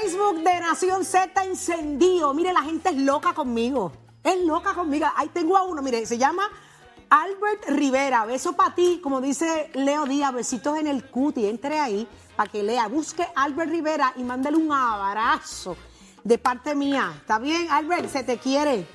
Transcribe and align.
Facebook 0.00 0.42
de 0.42 0.60
Nación 0.60 1.04
Z 1.04 1.44
encendido. 1.44 2.34
Mire, 2.34 2.52
la 2.52 2.62
gente 2.62 2.88
es 2.90 2.96
loca 2.96 3.32
conmigo. 3.32 3.92
Es 4.22 4.42
loca 4.44 4.74
conmigo. 4.74 5.06
Ahí 5.14 5.28
tengo 5.28 5.56
a 5.56 5.62
uno, 5.62 5.82
mire, 5.82 6.04
se 6.04 6.18
llama 6.18 6.48
Albert 7.08 7.68
Rivera. 7.68 8.24
Beso 8.24 8.54
para 8.54 8.74
ti, 8.74 9.00
como 9.02 9.20
dice 9.20 9.70
Leo 9.74 10.04
Díaz, 10.06 10.32
besitos 10.32 10.78
en 10.78 10.88
el 10.88 11.08
cuti. 11.10 11.46
Entre 11.46 11.78
ahí 11.78 12.08
para 12.34 12.50
que 12.50 12.62
lea. 12.62 12.88
Busque 12.88 13.26
Albert 13.36 13.70
Rivera 13.70 14.12
y 14.16 14.24
mándale 14.24 14.56
un 14.56 14.72
abrazo 14.72 15.76
de 16.24 16.38
parte 16.38 16.74
mía. 16.74 17.12
¿Está 17.16 17.38
bien, 17.38 17.70
Albert? 17.70 18.08
Se 18.10 18.24
te 18.24 18.38
quiere. 18.38 18.88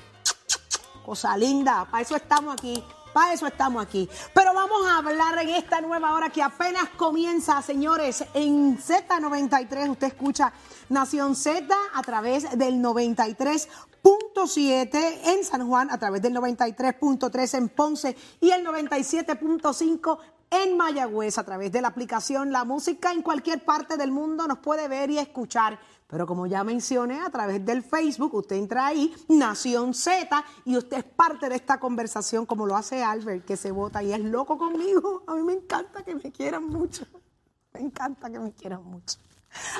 Cosa 1.04 1.36
linda. 1.36 1.86
Para 1.90 2.02
eso 2.02 2.16
estamos 2.16 2.52
aquí. 2.52 2.84
Para 3.12 3.32
eso 3.32 3.46
estamos 3.46 3.80
aquí. 3.82 4.10
Pero 4.34 4.52
vamos 4.54 4.86
a 4.86 4.98
hablar 4.98 5.38
en 5.38 5.48
esta 5.50 5.80
nueva 5.80 6.14
hora 6.14 6.30
que 6.30 6.42
apenas 6.42 6.88
comienza, 6.96 7.62
señores. 7.62 8.24
En 8.34 8.76
Z93 8.78 9.90
usted 9.90 10.08
escucha 10.08 10.52
Nación 10.88 11.36
Z 11.36 11.72
a 11.94 12.02
través 12.02 12.58
del 12.58 12.82
93.7 12.82 15.18
en 15.24 15.44
San 15.44 15.68
Juan, 15.68 15.88
a 15.90 15.98
través 15.98 16.22
del 16.22 16.34
93.3 16.34 17.58
en 17.58 17.68
Ponce 17.68 18.16
y 18.40 18.50
el 18.50 18.64
97.5 18.64 20.18
en 20.50 20.76
Mayagüez 20.76 21.38
a 21.38 21.44
través 21.44 21.70
de 21.70 21.80
la 21.80 21.88
aplicación 21.88 22.50
La 22.50 22.64
Música 22.64 23.12
en 23.12 23.22
cualquier 23.22 23.64
parte 23.64 23.96
del 23.96 24.10
mundo 24.10 24.48
nos 24.48 24.58
puede 24.58 24.88
ver 24.88 25.10
y 25.10 25.18
escuchar. 25.18 25.78
Pero 26.10 26.26
como 26.26 26.46
ya 26.46 26.64
mencioné, 26.64 27.20
a 27.20 27.30
través 27.30 27.64
del 27.64 27.84
Facebook, 27.84 28.34
usted 28.34 28.56
entra 28.56 28.86
ahí, 28.86 29.14
Nación 29.28 29.94
Z, 29.94 30.44
y 30.64 30.76
usted 30.76 30.98
es 30.98 31.04
parte 31.04 31.48
de 31.48 31.54
esta 31.54 31.78
conversación, 31.78 32.46
como 32.46 32.66
lo 32.66 32.76
hace 32.76 33.04
Albert, 33.04 33.44
que 33.44 33.56
se 33.56 33.70
vota 33.70 34.02
y 34.02 34.12
es 34.12 34.18
loco 34.18 34.58
conmigo. 34.58 35.22
A 35.28 35.36
mí 35.36 35.42
me 35.44 35.52
encanta 35.52 36.02
que 36.02 36.16
me 36.16 36.32
quieran 36.32 36.64
mucho. 36.66 37.06
Me 37.72 37.80
encanta 37.80 38.28
que 38.28 38.40
me 38.40 38.52
quieran 38.52 38.82
mucho. 38.82 39.18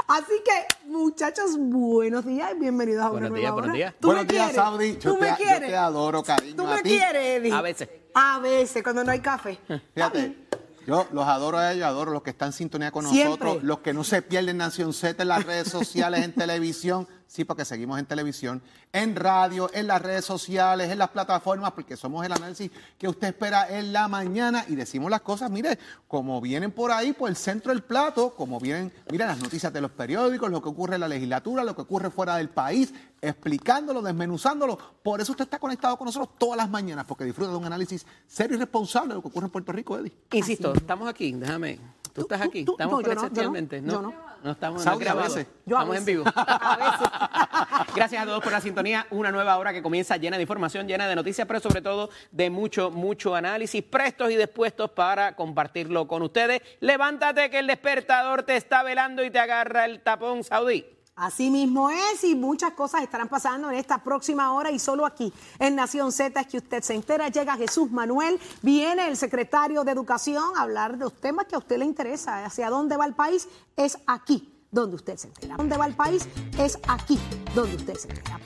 Así 0.06 0.34
que, 0.45 0.89
muchachos, 0.89 1.56
buenos 1.59 2.25
días 2.25 2.53
y 2.55 2.61
bienvenidos 2.61 3.05
a 3.05 3.11
una 3.11 3.28
buenos 3.28 3.39
días, 3.39 3.53
Buenos 3.53 3.72
días, 3.72 3.94
buenos 4.00 4.28
días, 4.28 4.53
Saudi. 4.53 4.92
¿Tú 4.94 5.19
me 5.20 5.34
quieres? 5.34 5.62
Yo 5.62 5.67
te 5.67 5.77
adoro, 5.77 6.22
cariño. 6.22 6.56
¿Tú 6.56 6.65
me 6.65 6.83
quieres, 6.83 7.41
Eddie? 7.41 7.53
A 7.53 7.61
veces. 7.61 7.89
A 8.15 8.39
veces, 8.39 8.83
cuando 8.84 9.03
no 9.03 9.11
hay 9.11 9.20
café. 9.20 9.59
Fíjate. 9.94 10.48
Yo 10.86 11.06
los 11.12 11.27
adoro 11.27 11.59
a 11.59 11.73
ellos, 11.73 11.84
adoro 11.84 12.11
los 12.11 12.23
que 12.23 12.31
están 12.31 12.48
en 12.48 12.53
sintonía 12.53 12.91
con 12.91 13.06
Siempre. 13.06 13.28
nosotros, 13.28 13.62
los 13.62 13.81
que 13.81 13.92
no 13.92 14.05
se 14.05 14.23
pierden 14.23 14.56
Nación 14.56 14.92
Z 14.92 15.22
en 15.22 15.28
las 15.28 15.45
redes 15.45 15.69
sociales, 15.69 16.25
en 16.25 16.34
televisión. 16.34 17.06
Sí, 17.31 17.45
porque 17.45 17.64
seguimos 17.64 17.97
en 18.00 18.06
televisión, 18.06 18.61
en 18.92 19.14
radio, 19.14 19.70
en 19.73 19.86
las 19.86 20.03
redes 20.03 20.25
sociales, 20.25 20.91
en 20.91 20.98
las 20.98 21.11
plataformas, 21.11 21.70
porque 21.70 21.97
somos 21.97 22.27
el 22.27 22.33
análisis 22.33 22.72
que 22.98 23.06
usted 23.06 23.28
espera 23.28 23.69
en 23.70 23.92
la 23.92 24.09
mañana 24.09 24.64
y 24.67 24.75
decimos 24.75 25.12
las 25.12 25.20
cosas, 25.20 25.48
mire, 25.48 25.78
como 26.09 26.41
vienen 26.41 26.72
por 26.72 26.91
ahí, 26.91 27.12
por 27.12 27.31
el 27.31 27.37
centro 27.37 27.72
del 27.72 27.84
plato, 27.84 28.34
como 28.34 28.59
vienen, 28.59 28.92
mire, 29.12 29.27
las 29.27 29.39
noticias 29.39 29.72
de 29.72 29.81
los 29.81 29.92
periódicos, 29.92 30.50
lo 30.50 30.61
que 30.61 30.70
ocurre 30.70 30.97
en 30.97 31.03
la 31.03 31.09
legislatura, 31.09 31.62
lo 31.62 31.77
que 31.77 31.83
ocurre 31.83 32.11
fuera 32.11 32.34
del 32.34 32.48
país, 32.48 32.92
explicándolo, 33.20 34.03
desmenuzándolo. 34.03 34.77
Por 35.00 35.20
eso 35.20 35.31
usted 35.31 35.44
está 35.44 35.61
conectado 35.61 35.97
con 35.97 36.06
nosotros 36.06 36.37
todas 36.37 36.56
las 36.56 36.69
mañanas, 36.69 37.05
porque 37.06 37.22
disfruta 37.22 37.53
de 37.53 37.59
un 37.59 37.65
análisis 37.65 38.05
serio 38.27 38.56
y 38.56 38.59
responsable 38.59 39.11
de 39.11 39.15
lo 39.15 39.22
que 39.22 39.28
ocurre 39.28 39.47
en 39.47 39.53
Puerto 39.53 39.70
Rico, 39.70 39.97
Eddie. 39.97 40.12
Insisto, 40.33 40.75
estamos 40.75 41.09
aquí, 41.09 41.31
déjame. 41.31 42.00
¿Tú 42.12 42.22
estás 42.22 42.41
aquí? 42.41 42.61
Estamos 42.61 42.78
no, 42.78 43.00
yo 43.00 43.08
no, 43.08 43.08
yo 43.08 43.14
no, 43.14 43.20
presencialmente, 43.20 43.80
no. 43.80 44.30
No 44.42 44.53
estamos 44.53 44.84
no 44.84 44.91
Saudi, 44.91 45.05
grabado. 45.05 45.36
Estamos 45.36 45.97
en 45.97 46.05
vivo. 46.05 46.25
A 46.34 46.77
veces. 46.77 47.94
Gracias 47.94 48.22
a 48.22 48.26
todos 48.26 48.43
por 48.43 48.53
la 48.53 48.60
sintonía. 48.60 49.06
Una 49.10 49.31
nueva 49.31 49.59
hora 49.59 49.72
que 49.72 49.82
comienza 49.82 50.16
llena 50.16 50.37
de 50.37 50.43
información, 50.43 50.87
llena 50.87 51.06
de 51.09 51.15
noticias, 51.15 51.47
pero 51.47 51.60
sobre 51.60 51.82
todo 51.82 52.10
de 52.31 52.49
mucho, 52.49 52.91
mucho 52.91 53.34
análisis, 53.34 53.82
prestos 53.82 54.31
y 54.31 54.37
dispuestos 54.37 54.91
para 54.93 55.37
compartirlo 55.37 56.09
con 56.09 56.22
ustedes. 56.22 56.62
Levántate 56.81 57.50
que 57.50 57.59
el 57.59 57.66
despertador 57.66 58.43
te 58.44 58.56
está 58.56 58.82
velando 58.82 59.22
y 59.25 59.31
te 59.31 59.38
agarra 59.38 59.84
el 59.84 60.00
tapón 60.00 60.43
saudí. 60.43 60.87
Así 61.20 61.50
mismo 61.50 61.91
es 61.91 62.25
y 62.25 62.34
muchas 62.34 62.72
cosas 62.72 63.03
estarán 63.03 63.28
pasando 63.28 63.70
en 63.70 63.76
esta 63.76 63.98
próxima 63.98 64.54
hora 64.54 64.70
y 64.70 64.78
solo 64.78 65.04
aquí 65.04 65.31
en 65.58 65.76
Nación 65.76 66.12
Z 66.12 66.41
es 66.41 66.47
que 66.47 66.56
usted 66.56 66.82
se 66.82 66.94
entera. 66.94 67.28
Llega 67.28 67.58
Jesús 67.58 67.91
Manuel, 67.91 68.41
viene 68.62 69.06
el 69.06 69.19
secretario 69.19 69.84
de 69.84 69.92
Educación 69.92 70.56
a 70.56 70.62
hablar 70.62 70.92
de 70.92 71.04
los 71.04 71.20
temas 71.20 71.44
que 71.44 71.56
a 71.56 71.58
usted 71.58 71.76
le 71.76 71.84
interesa. 71.84 72.42
Hacia 72.42 72.70
dónde 72.70 72.97
va 72.97 73.04
el 73.04 73.12
país 73.12 73.48
es 73.76 73.98
aquí 74.06 74.50
donde 74.70 74.97
usted 74.97 75.19
se 75.19 75.26
entera. 75.26 75.56
¿Dónde 75.58 75.76
va 75.76 75.84
el 75.84 75.94
país? 75.94 76.26
Es 76.58 76.78
aquí 76.88 77.19
donde 77.54 77.76
usted 77.76 77.97
se 77.97 78.08
entera. 78.08 78.41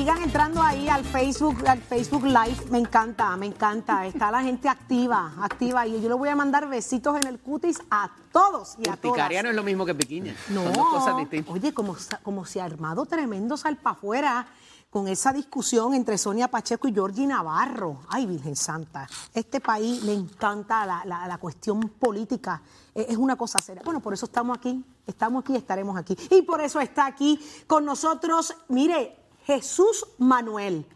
Sigan 0.00 0.22
entrando 0.22 0.62
ahí 0.62 0.88
al 0.88 1.04
Facebook, 1.04 1.58
al 1.68 1.78
Facebook 1.78 2.24
Live. 2.24 2.56
Me 2.70 2.78
encanta, 2.78 3.36
me 3.36 3.44
encanta. 3.44 4.06
Está 4.06 4.30
la 4.30 4.40
gente 4.42 4.66
activa, 4.66 5.34
activa. 5.42 5.86
Y 5.86 6.00
yo 6.00 6.08
le 6.08 6.14
voy 6.14 6.30
a 6.30 6.34
mandar 6.34 6.66
besitos 6.70 7.18
en 7.20 7.26
el 7.26 7.38
cutis 7.38 7.82
a 7.90 8.10
todos 8.32 8.76
y 8.78 8.88
a 8.88 8.96
todas. 8.96 9.30
No 9.42 9.50
es 9.50 9.54
lo 9.54 9.62
mismo 9.62 9.84
que 9.84 9.94
piquiña. 9.94 10.34
No, 10.48 10.64
Son 10.64 10.72
dos 10.72 10.88
cosas 10.88 11.18
distintas. 11.18 11.52
oye, 11.54 11.74
como, 11.74 11.94
como 12.22 12.46
se 12.46 12.62
ha 12.62 12.64
armado 12.64 13.04
tremendo 13.04 13.58
salpa 13.58 13.90
afuera 13.90 14.46
con 14.88 15.06
esa 15.06 15.34
discusión 15.34 15.92
entre 15.92 16.16
Sonia 16.16 16.48
Pacheco 16.48 16.88
y 16.88 16.94
Georgie 16.94 17.26
Navarro. 17.26 18.00
Ay, 18.08 18.24
Virgen 18.24 18.56
Santa, 18.56 19.06
este 19.34 19.60
país 19.60 20.02
le 20.02 20.14
encanta 20.14 20.86
la, 20.86 21.02
la- 21.04 21.28
la 21.28 21.36
cuestión 21.36 21.78
política, 21.90 22.62
Eh, 22.94 23.06
es 23.10 23.18
una 23.18 23.36
cosa 23.36 23.60
seria. 23.60 23.82
Bueno, 23.84 24.00
por 24.00 24.14
eso 24.14 24.24
estamos 24.24 24.56
aquí, 24.56 24.82
estamos 25.06 25.44
aquí, 25.44 25.54
estaremos 25.56 25.96
aquí. 25.98 26.16
Y 26.30 26.40
por 26.42 26.62
eso 26.62 26.80
está 26.80 27.04
aquí 27.04 27.38
con 27.68 27.84
nosotros, 27.84 28.52
mire, 28.68 29.16
Jesús 29.50 30.06
Manuel. 30.18 30.86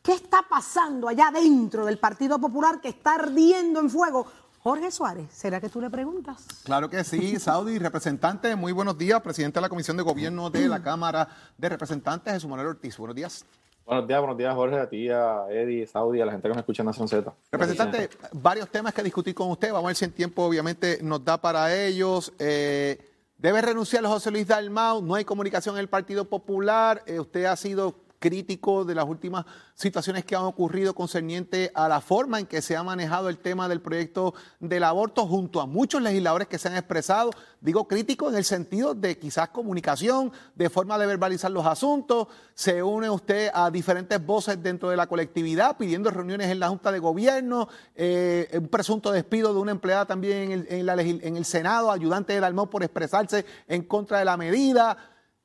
¿Qué 0.00 0.12
está 0.12 0.44
pasando 0.48 1.08
allá 1.08 1.32
dentro 1.34 1.84
del 1.84 1.98
Partido 1.98 2.38
Popular 2.38 2.80
que 2.80 2.88
está 2.88 3.14
ardiendo 3.14 3.80
en 3.80 3.90
fuego? 3.90 4.24
Jorge 4.62 4.92
Suárez, 4.92 5.26
¿será 5.32 5.60
que 5.60 5.68
tú 5.68 5.80
le 5.80 5.90
preguntas? 5.90 6.46
Claro 6.62 6.88
que 6.88 7.02
sí, 7.02 7.40
Saudi, 7.40 7.76
representante, 7.80 8.54
muy 8.54 8.70
buenos 8.70 8.96
días, 8.96 9.20
presidente 9.20 9.58
de 9.58 9.62
la 9.62 9.68
Comisión 9.68 9.96
de 9.96 10.04
Gobierno 10.04 10.48
de 10.48 10.68
la 10.68 10.80
Cámara 10.82 11.26
de 11.58 11.68
Representantes, 11.68 12.34
Jesús 12.34 12.48
Manuel 12.48 12.68
Ortiz. 12.68 12.96
Buenos 12.96 13.16
días. 13.16 13.44
Buenos 13.84 14.06
días, 14.06 14.20
buenos 14.20 14.38
días, 14.38 14.54
Jorge, 14.54 14.78
a 14.78 14.88
ti, 14.88 15.08
a 15.10 15.46
Eddie, 15.50 15.84
Saudi, 15.84 16.20
a 16.20 16.26
la 16.26 16.32
gente 16.32 16.46
que 16.46 16.54
me 16.54 16.60
escucha 16.60 16.82
en 16.82 16.86
Nación 16.86 17.08
Z. 17.08 17.34
Representante, 17.50 18.10
varios 18.30 18.68
temas 18.68 18.94
que 18.94 19.02
discutir 19.02 19.34
con 19.34 19.50
usted. 19.50 19.72
Vamos 19.72 19.86
a 19.86 19.88
ver 19.88 19.96
si 19.96 20.04
el 20.04 20.12
tiempo 20.12 20.44
obviamente 20.44 21.00
nos 21.02 21.24
da 21.24 21.36
para 21.36 21.74
ellos. 21.74 22.32
Eh, 22.38 23.10
debe 23.38 23.60
renunciar 23.60 24.06
José 24.06 24.30
Luis 24.30 24.46
Dalmau. 24.46 25.02
No 25.02 25.16
hay 25.16 25.24
comunicación 25.24 25.74
en 25.74 25.80
el 25.80 25.88
Partido 25.88 26.26
Popular. 26.26 27.02
Eh, 27.06 27.18
usted 27.18 27.46
ha 27.46 27.56
sido 27.56 28.03
crítico 28.24 28.86
de 28.86 28.94
las 28.94 29.04
últimas 29.04 29.44
situaciones 29.74 30.24
que 30.24 30.34
han 30.34 30.44
ocurrido 30.44 30.94
concerniente 30.94 31.70
a 31.74 31.88
la 31.88 32.00
forma 32.00 32.40
en 32.40 32.46
que 32.46 32.62
se 32.62 32.74
ha 32.74 32.82
manejado 32.82 33.28
el 33.28 33.36
tema 33.36 33.68
del 33.68 33.82
proyecto 33.82 34.32
del 34.60 34.84
aborto 34.84 35.26
junto 35.26 35.60
a 35.60 35.66
muchos 35.66 36.00
legisladores 36.00 36.48
que 36.48 36.56
se 36.58 36.68
han 36.68 36.76
expresado. 36.76 37.32
Digo 37.60 37.86
crítico 37.86 38.30
en 38.30 38.36
el 38.36 38.44
sentido 38.44 38.94
de 38.94 39.18
quizás 39.18 39.50
comunicación, 39.50 40.32
de 40.54 40.70
forma 40.70 40.96
de 40.96 41.06
verbalizar 41.06 41.50
los 41.50 41.66
asuntos. 41.66 42.28
Se 42.54 42.82
une 42.82 43.10
usted 43.10 43.50
a 43.52 43.70
diferentes 43.70 44.24
voces 44.24 44.62
dentro 44.62 44.88
de 44.88 44.96
la 44.96 45.06
colectividad 45.06 45.76
pidiendo 45.76 46.10
reuniones 46.10 46.50
en 46.50 46.60
la 46.60 46.70
Junta 46.70 46.90
de 46.92 47.00
Gobierno, 47.00 47.68
eh, 47.94 48.48
un 48.54 48.68
presunto 48.68 49.12
despido 49.12 49.52
de 49.52 49.60
una 49.60 49.72
empleada 49.72 50.06
también 50.06 50.50
en 50.50 50.88
el, 50.88 51.20
en 51.22 51.36
el 51.36 51.44
Senado, 51.44 51.90
ayudante 51.90 52.32
de 52.32 52.40
Dalmau 52.40 52.70
por 52.70 52.82
expresarse 52.82 53.44
en 53.68 53.82
contra 53.82 54.18
de 54.20 54.24
la 54.24 54.38
medida. 54.38 54.96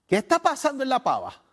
¿Qué 0.07 0.15
está 0.15 0.39
pasando 0.39 0.81
en 0.81 0.87
La 0.87 1.03
Pava? 1.03 1.48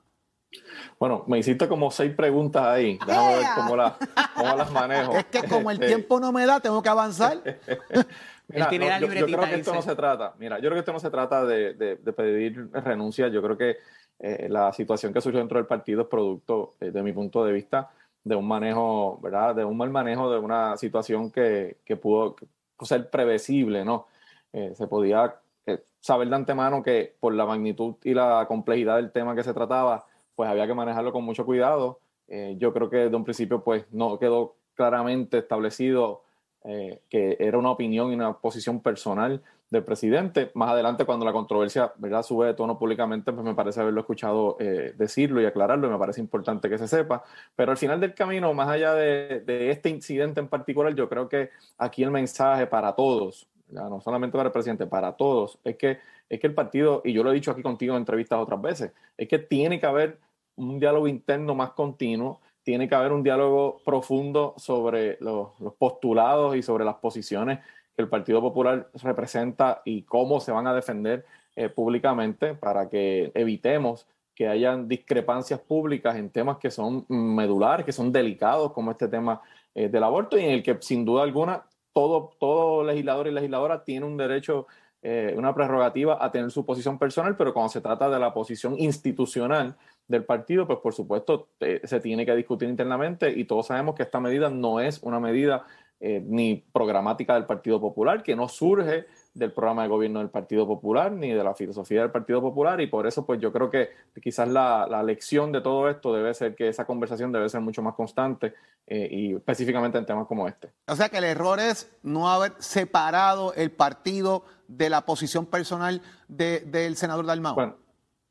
Bueno, 0.98 1.24
me 1.26 1.38
hiciste 1.38 1.68
como 1.68 1.90
seis 1.90 2.12
preguntas 2.14 2.62
ahí. 2.64 2.98
Déjame 3.06 3.36
ver 3.36 3.46
cómo, 3.54 3.76
la- 3.76 3.96
cómo 4.34 4.56
las 4.56 4.70
manejo. 4.70 5.12
Es 5.12 5.24
que 5.26 5.42
como 5.48 5.70
el 5.70 5.76
Este, 5.76 5.86
tiempo 5.86 6.20
no 6.20 6.32
me 6.32 6.46
da, 6.46 6.60
tengo 6.60 6.82
que 6.82 6.88
avanzar. 6.88 7.38
Mira, 8.48 8.66
no, 8.70 9.00
yo, 9.00 9.08
creo 9.26 9.40
que 9.48 9.54
esto 9.56 9.74
no 9.74 9.82
se 9.82 9.96
trata. 9.96 10.34
Mira, 10.38 10.56
yo 10.58 10.62
creo 10.68 10.74
que 10.74 10.78
esto 10.80 10.92
no 10.92 11.00
se 11.00 11.10
trata 11.10 11.44
de, 11.44 11.74
de- 11.74 11.96
de 11.96 12.12
pedir 12.12 12.70
renuncia. 12.72 13.28
Yo 13.28 13.42
creo 13.42 13.56
que 13.58 13.76
eh, 14.20 14.46
la 14.48 14.72
situación 14.72 15.12
que 15.12 15.20
surgió 15.20 15.40
dentro 15.40 15.58
del 15.58 15.66
partido 15.66 16.02
es 16.02 16.08
producto, 16.08 16.74
eh, 16.80 16.90
de 16.90 17.02
mi 17.02 17.12
punto 17.12 17.44
de 17.44 17.52
vista, 17.52 17.90
de 18.22 18.36
un 18.36 18.46
manejo, 18.46 19.18
¿verdad? 19.22 19.54
De 19.54 19.64
un 19.64 19.76
mal 19.76 19.90
manejo 19.90 20.30
de 20.30 20.38
una 20.38 20.76
situación 20.76 21.30
que, 21.30 21.78
que 21.84 21.96
pudo 21.96 22.36
ser 22.82 23.10
previsible, 23.10 23.84
¿no? 23.84 24.06
Eh, 24.52 24.72
se 24.76 24.86
podía 24.86 25.34
eh, 25.66 25.82
saber 26.00 26.28
de 26.28 26.36
antemano 26.36 26.82
que 26.82 27.16
por 27.18 27.34
la 27.34 27.46
magnitud 27.46 27.96
y 28.04 28.14
la 28.14 28.44
complejidad 28.46 28.96
del 28.96 29.10
tema 29.10 29.34
que 29.34 29.42
se 29.42 29.52
trataba, 29.52 30.06
pues 30.36 30.48
había 30.48 30.66
que 30.66 30.74
manejarlo 30.74 31.12
con 31.12 31.24
mucho 31.24 31.44
cuidado. 31.44 31.98
Eh, 32.28 32.54
yo 32.58 32.72
creo 32.72 32.88
que 32.88 32.98
desde 32.98 33.16
un 33.16 33.24
principio, 33.24 33.64
pues 33.64 33.86
no 33.90 34.18
quedó 34.18 34.54
claramente 34.74 35.38
establecido 35.38 36.22
eh, 36.64 37.00
que 37.08 37.36
era 37.40 37.58
una 37.58 37.70
opinión 37.70 38.10
y 38.10 38.14
una 38.14 38.38
posición 38.38 38.80
personal 38.80 39.42
del 39.70 39.84
presidente. 39.84 40.50
Más 40.54 40.70
adelante, 40.70 41.04
cuando 41.04 41.24
la 41.24 41.32
controversia 41.32 41.92
¿verdad? 41.96 42.22
sube 42.22 42.46
de 42.46 42.54
tono 42.54 42.78
públicamente, 42.78 43.32
pues 43.32 43.44
me 43.44 43.54
parece 43.54 43.80
haberlo 43.80 44.00
escuchado 44.00 44.56
eh, 44.60 44.92
decirlo 44.96 45.40
y 45.40 45.46
aclararlo 45.46 45.86
y 45.86 45.90
me 45.90 45.98
parece 45.98 46.20
importante 46.20 46.68
que 46.68 46.78
se 46.78 46.88
sepa. 46.88 47.22
Pero 47.54 47.72
al 47.72 47.76
final 47.76 48.00
del 48.00 48.14
camino, 48.14 48.52
más 48.52 48.68
allá 48.68 48.94
de, 48.94 49.70
este 49.70 49.88
incidente 49.88 50.40
en 50.40 50.48
particular, 50.48 50.94
yo 50.94 51.08
creo 51.08 51.28
que 51.28 51.50
aquí 51.78 52.02
el 52.02 52.10
mensaje 52.10 52.66
para 52.66 52.94
todos, 52.94 53.48
¿verdad? 53.68 53.88
no 53.88 54.00
solamente 54.00 54.36
para 54.36 54.48
el 54.48 54.52
presidente, 54.52 54.86
para 54.86 55.12
todos, 55.12 55.58
es 55.64 55.76
que, 55.76 55.98
es 56.28 56.40
que 56.40 56.46
el 56.46 56.54
partido, 56.54 57.00
y 57.04 57.12
yo 57.12 57.22
lo 57.22 57.30
he 57.30 57.34
dicho 57.34 57.50
aquí 57.50 57.62
contigo 57.62 57.94
en 57.94 57.98
entrevistas 57.98 58.38
otras 58.38 58.60
veces, 58.60 58.92
es 59.16 59.28
que 59.28 59.38
tiene 59.38 59.78
que 59.80 59.86
haber 59.86 60.18
un 60.56 60.78
diálogo 60.78 61.08
interno 61.08 61.54
más 61.54 61.70
continuo, 61.70 62.40
tiene 62.62 62.88
que 62.88 62.94
haber 62.94 63.12
un 63.12 63.22
diálogo 63.22 63.80
profundo 63.84 64.54
sobre 64.56 65.18
los, 65.20 65.50
postulados 65.78 66.56
y 66.56 66.62
sobre 66.62 66.84
las 66.84 66.96
posiciones 66.96 67.60
que 67.94 68.02
el 68.02 68.08
Partido 68.08 68.40
Popular 68.40 68.90
representa 69.02 69.82
y 69.84 70.02
cómo 70.02 70.40
se 70.40 70.52
van 70.52 70.66
a 70.66 70.74
defender 70.74 71.24
eh, 71.54 71.68
públicamente 71.68 72.54
para 72.54 72.88
que 72.88 73.30
evitemos 73.34 74.06
que 74.34 74.48
hayan 74.48 74.86
discrepancias 74.86 75.60
públicas 75.60 76.16
en 76.16 76.28
temas 76.28 76.58
que 76.58 76.70
son 76.70 77.06
medulares, 77.08 77.86
que 77.86 77.92
son 77.92 78.12
delicados, 78.12 78.72
como 78.72 78.90
este 78.90 79.08
tema 79.08 79.40
eh, 79.74 79.88
del 79.88 80.04
aborto, 80.04 80.36
y 80.36 80.44
en 80.44 80.50
el 80.50 80.62
que 80.62 80.76
sin 80.80 81.04
duda 81.04 81.22
alguna 81.22 81.64
todo, 81.92 82.32
todo 82.38 82.84
legislador 82.84 83.28
y 83.28 83.30
legisladora 83.30 83.82
tiene 83.82 84.04
un 84.04 84.18
derecho, 84.18 84.66
eh, 85.00 85.34
una 85.38 85.54
prerrogativa 85.54 86.22
a 86.22 86.30
tener 86.30 86.50
su 86.50 86.66
posición 86.66 86.98
personal, 86.98 87.34
pero 87.36 87.54
cuando 87.54 87.70
se 87.70 87.80
trata 87.80 88.10
de 88.10 88.18
la 88.18 88.34
posición 88.34 88.78
institucional 88.78 89.76
del 90.08 90.24
partido, 90.24 90.66
pues 90.66 90.78
por 90.80 90.94
supuesto 90.94 91.48
se 91.58 92.00
tiene 92.00 92.24
que 92.24 92.34
discutir 92.36 92.68
internamente 92.68 93.30
y 93.30 93.44
todos 93.44 93.66
sabemos 93.66 93.94
que 93.94 94.02
esta 94.02 94.20
medida 94.20 94.50
no 94.50 94.80
es 94.80 95.02
una 95.02 95.20
medida 95.20 95.66
ni 95.98 96.56
programática 96.72 97.34
del 97.34 97.46
Partido 97.46 97.80
Popular, 97.80 98.22
que 98.22 98.36
no 98.36 98.48
surge 98.48 99.06
del 99.36 99.52
programa 99.52 99.82
de 99.82 99.88
gobierno 99.88 100.18
del 100.20 100.30
Partido 100.30 100.66
Popular 100.66 101.12
ni 101.12 101.30
de 101.30 101.44
la 101.44 101.54
filosofía 101.54 102.00
del 102.00 102.10
Partido 102.10 102.40
Popular 102.40 102.80
y 102.80 102.86
por 102.86 103.06
eso 103.06 103.26
pues 103.26 103.38
yo 103.38 103.52
creo 103.52 103.70
que 103.70 103.90
quizás 104.22 104.48
la, 104.48 104.86
la 104.88 105.02
lección 105.02 105.52
de 105.52 105.60
todo 105.60 105.90
esto 105.90 106.14
debe 106.14 106.32
ser 106.32 106.54
que 106.54 106.68
esa 106.68 106.86
conversación 106.86 107.32
debe 107.32 107.48
ser 107.50 107.60
mucho 107.60 107.82
más 107.82 107.94
constante 107.94 108.54
eh, 108.86 109.08
y 109.10 109.34
específicamente 109.34 109.98
en 109.98 110.06
temas 110.06 110.26
como 110.26 110.48
este. 110.48 110.70
O 110.86 110.96
sea 110.96 111.10
que 111.10 111.18
el 111.18 111.24
error 111.24 111.60
es 111.60 111.90
no 112.02 112.30
haber 112.30 112.54
separado 112.58 113.52
el 113.54 113.70
partido 113.70 114.44
de 114.68 114.88
la 114.88 115.04
posición 115.04 115.44
personal 115.44 116.00
de, 116.28 116.60
del 116.60 116.96
senador 116.96 117.26
Dalmau. 117.26 117.54
Bueno, 117.54 117.76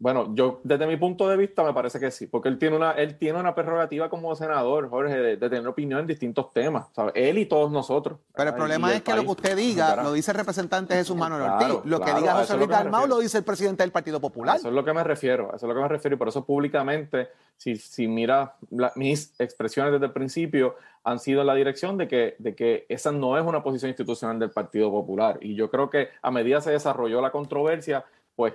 bueno, 0.05 0.35
yo 0.35 0.61
desde 0.63 0.85
mi 0.85 0.97
punto 0.97 1.27
de 1.27 1.35
vista 1.35 1.63
me 1.63 1.73
parece 1.73 1.99
que 1.99 2.11
sí, 2.11 2.27
porque 2.27 2.47
él 2.47 2.59
tiene 2.59 2.75
una, 2.75 2.91
él 2.91 3.17
tiene 3.17 3.39
una 3.39 3.55
prerrogativa 3.55 4.07
como 4.07 4.35
senador, 4.35 4.87
Jorge, 4.87 5.17
de, 5.17 5.37
tener 5.37 5.67
opinión 5.67 6.01
en 6.01 6.05
distintos 6.05 6.53
temas, 6.53 6.85
¿sabes? 6.93 7.13
Él 7.15 7.39
y 7.39 7.47
todos 7.47 7.71
nosotros. 7.71 8.19
Pero 8.35 8.51
el 8.51 8.55
problema 8.55 8.93
es 8.93 9.01
que 9.01 9.15
lo 9.15 9.23
que 9.23 9.29
usted 9.29 9.57
diga 9.57 10.03
lo 10.03 10.13
dice 10.13 10.29
el 10.29 10.37
representante 10.37 10.93
Jesús 10.93 11.15
Manuel 11.15 11.41
Ortiz, 11.41 11.85
lo 11.85 11.99
que 11.99 12.13
diga 12.13 12.35
José 12.35 12.55
Luis 12.55 12.69
Dalmau 12.69 13.07
lo 13.07 13.17
dice 13.17 13.39
el 13.39 13.43
presidente 13.43 13.81
del 13.81 13.91
Partido 13.91 14.21
Popular. 14.21 14.57
Eso 14.57 14.67
es 14.67 14.75
lo 14.75 14.85
que 14.85 14.93
me 14.93 15.03
refiero, 15.03 15.47
eso 15.47 15.65
es 15.65 15.69
lo 15.69 15.73
que 15.73 15.81
me 15.81 15.87
refiero 15.87 16.13
y 16.13 16.19
por 16.19 16.27
eso 16.27 16.45
públicamente, 16.45 17.29
si, 17.57 17.75
si 17.75 18.07
mira 18.07 18.57
mis 18.93 19.33
expresiones 19.39 19.91
desde 19.91 20.05
el 20.05 20.13
principio 20.13 20.75
han 21.03 21.17
sido 21.17 21.41
en 21.41 21.47
la 21.47 21.55
dirección 21.55 21.97
de 21.97 22.07
que, 22.07 22.35
de 22.37 22.53
que 22.53 22.85
esa 22.89 23.11
no 23.11 23.39
es 23.39 23.43
una 23.43 23.63
posición 23.63 23.89
institucional 23.89 24.37
del 24.37 24.51
Partido 24.51 24.91
Popular 24.91 25.39
y 25.41 25.55
yo 25.55 25.71
creo 25.71 25.89
que 25.89 26.09
a 26.21 26.29
medida 26.29 26.61
se 26.61 26.69
desarrolló 26.69 27.21
la 27.21 27.31
controversia, 27.31 28.05
pues 28.35 28.53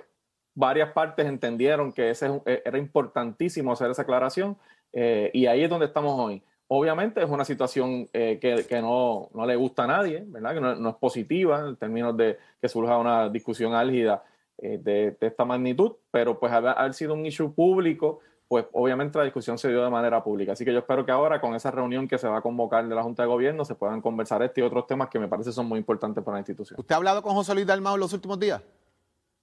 varias 0.53 0.91
partes 0.91 1.25
entendieron 1.25 1.91
que 1.91 2.09
ese 2.09 2.41
eh, 2.45 2.61
era 2.65 2.77
importantísimo 2.77 3.71
hacer 3.71 3.91
esa 3.91 4.01
aclaración 4.03 4.57
eh, 4.93 5.29
y 5.33 5.45
ahí 5.45 5.63
es 5.63 5.69
donde 5.69 5.85
estamos 5.85 6.19
hoy. 6.19 6.43
Obviamente 6.67 7.21
es 7.21 7.29
una 7.29 7.43
situación 7.43 8.07
eh, 8.13 8.39
que, 8.41 8.65
que 8.67 8.81
no, 8.81 9.29
no, 9.33 9.45
le 9.45 9.55
gusta 9.55 9.83
a 9.83 9.87
nadie, 9.87 10.23
¿verdad? 10.27 10.53
Que 10.53 10.61
no, 10.61 10.89
es 10.89 10.95
positiva 10.95 11.67
en 11.67 11.75
términos 11.75 12.15
de 12.15 12.37
que 12.61 12.69
surja 12.69 12.97
una 12.97 13.29
discusión 13.29 13.73
álgida 13.73 14.23
de, 14.57 14.77
de, 15.19 15.27
esta 15.27 15.43
magnitud, 15.43 15.93
pero 16.11 16.39
pues 16.39 16.53
haber, 16.53 16.77
haber 16.77 16.93
sido 16.93 17.15
un 17.15 17.25
issue 17.25 17.51
público, 17.51 18.19
pues 18.47 18.65
obviamente 18.73 19.17
la 19.17 19.23
discusión 19.23 19.57
se 19.57 19.69
dio 19.69 19.83
de 19.83 19.89
manera 19.89 20.23
pública. 20.23 20.51
Así 20.51 20.63
que 20.63 20.71
yo 20.71 20.79
espero 20.79 21.05
que 21.05 21.11
ahora 21.11 21.41
con 21.41 21.55
esa 21.55 21.71
reunión 21.71 22.07
que 22.07 22.17
se 22.17 22.27
va 22.27 22.37
a 22.37 22.41
convocar 22.41 22.87
de 22.87 22.93
la 22.93 23.01
Junta 23.01 23.23
de 23.23 23.29
Gobierno 23.29 23.65
se 23.65 23.75
puedan 23.75 24.01
conversar 24.01 24.43
este 24.43 24.61
y 24.61 24.63
otros 24.63 24.85
temas 24.87 25.09
que 25.09 25.19
me 25.19 25.27
parece 25.27 25.51
son 25.51 25.67
muy 25.67 25.79
importantes 25.79 26.23
para 26.23 26.35
la 26.35 26.41
institución. 26.41 26.79
¿Usted 26.79 26.93
ha 26.93 26.97
hablado 26.97 27.21
con 27.23 27.33
José 27.33 27.53
Luis 27.55 27.65
Dalmau 27.65 27.95
en 27.95 28.01
los 28.01 28.13
últimos 28.13 28.39
días? 28.39 28.61